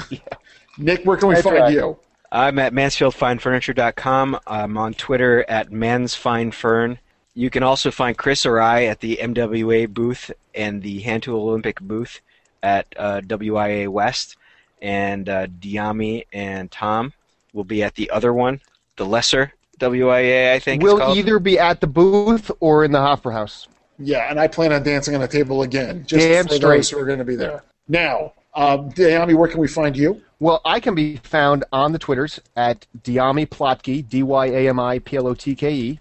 [0.77, 1.73] Nick, where can we That's find right.
[1.73, 1.97] you?
[2.31, 4.39] I'm at mansfieldfinefurniture.com.
[4.47, 6.97] I'm on Twitter at mansfinefern.
[7.33, 11.47] You can also find Chris or I at the MWA booth and the Hand Tool
[11.49, 12.21] Olympic booth
[12.63, 14.37] at uh, WIA West.
[14.81, 17.13] And uh, Dyami and Tom
[17.53, 18.61] will be at the other one,
[18.95, 20.81] the lesser WIA, I think.
[20.81, 21.17] it's We'll called.
[21.17, 23.67] either be at the booth or in the Hoffer House.
[24.03, 26.77] Yeah, and I plan on dancing on the table again, just Damn for straight.
[26.77, 27.63] those who are going to be there.
[27.87, 30.21] Now, um, Dyami, where can we find you?
[30.39, 34.79] Well, I can be found on the Twitters at Dyami Plotke, D Y A M
[34.79, 35.99] I P L O T K E,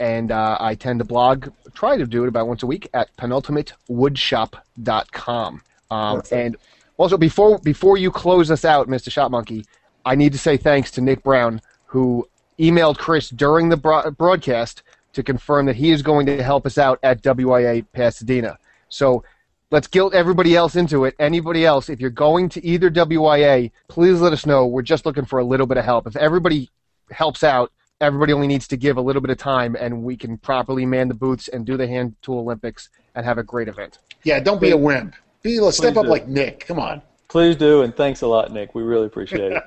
[0.00, 3.14] and uh, I tend to blog, try to do it about once a week at
[3.16, 5.62] penultimatewoodshop.com.
[5.90, 6.32] Um, Perfect.
[6.32, 6.56] and
[6.96, 9.10] also, before before you close us out, Mr.
[9.10, 9.64] Shop Monkey,
[10.04, 12.28] I need to say thanks to Nick Brown, who
[12.58, 14.82] emailed Chris during the bro- broadcast
[15.16, 18.58] to confirm that he is going to help us out at WIA Pasadena.
[18.90, 19.24] So
[19.70, 21.14] let's guilt everybody else into it.
[21.18, 24.66] Anybody else, if you're going to either WIA, please let us know.
[24.66, 26.06] We're just looking for a little bit of help.
[26.06, 26.70] If everybody
[27.10, 30.36] helps out, everybody only needs to give a little bit of time, and we can
[30.36, 33.98] properly man the booths and do the hand tool Olympics and have a great event.
[34.22, 35.16] Yeah, don't be a wimp.
[35.42, 36.66] Be let's step up like Nick.
[36.66, 37.00] Come on.
[37.28, 38.74] Please do, and thanks a lot, Nick.
[38.74, 39.62] We really appreciate it.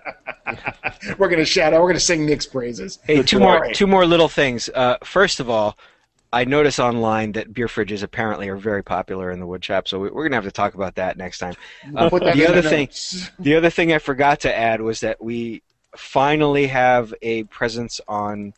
[1.18, 1.82] We're gonna shout out.
[1.82, 2.99] We're gonna sing Nick's praises.
[3.03, 3.76] Hey, two All more right.
[3.76, 4.70] two more little things.
[4.74, 5.78] Uh, first of all,
[6.32, 9.99] I notice online that beer fridges apparently are very popular in the wood shop, so
[9.99, 11.55] we- we're gonna have to talk about that next time.
[11.95, 13.32] Uh, Put that the other thing, notes.
[13.39, 15.62] the other thing I forgot to add was that we
[15.95, 18.53] finally have a presence on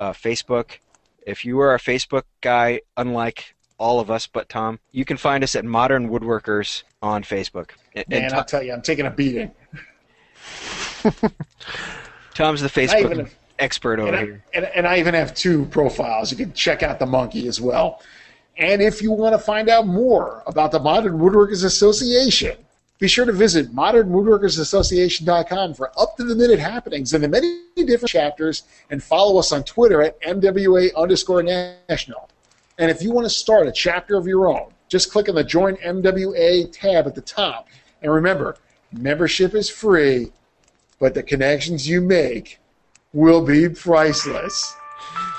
[0.00, 0.78] uh, Facebook.
[1.26, 5.42] If you are a Facebook guy, unlike all of us but Tom, you can find
[5.44, 7.70] us at Modern Woodworkers on Facebook.
[7.94, 9.50] And, and Man, To- I'll tell you, I'm taking a beating.
[12.34, 14.44] Tom's the Facebook even- expert over And I, here.
[14.52, 16.30] and, and I even have two profiles.
[16.30, 18.02] You can check out the monkey as well.
[18.56, 22.56] And if you want to find out more about the Modern Woodworkers Association,
[22.98, 28.10] be sure to visit modernwoodworkersassociation.com for up to the minute happenings in the many different
[28.10, 32.28] chapters and follow us on Twitter at MWA underscore national.
[32.78, 35.44] And if you want to start a chapter of your own, just click on the
[35.44, 37.68] Join MWA tab at the top.
[38.02, 38.56] And remember,
[38.92, 40.32] membership is free,
[40.98, 42.58] but the connections you make
[43.12, 44.74] will be priceless.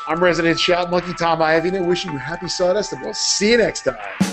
[0.08, 3.82] I'm resident shout monkey Tom Iovino, wishing you happy sawdust, and we'll see you next
[3.82, 4.25] time.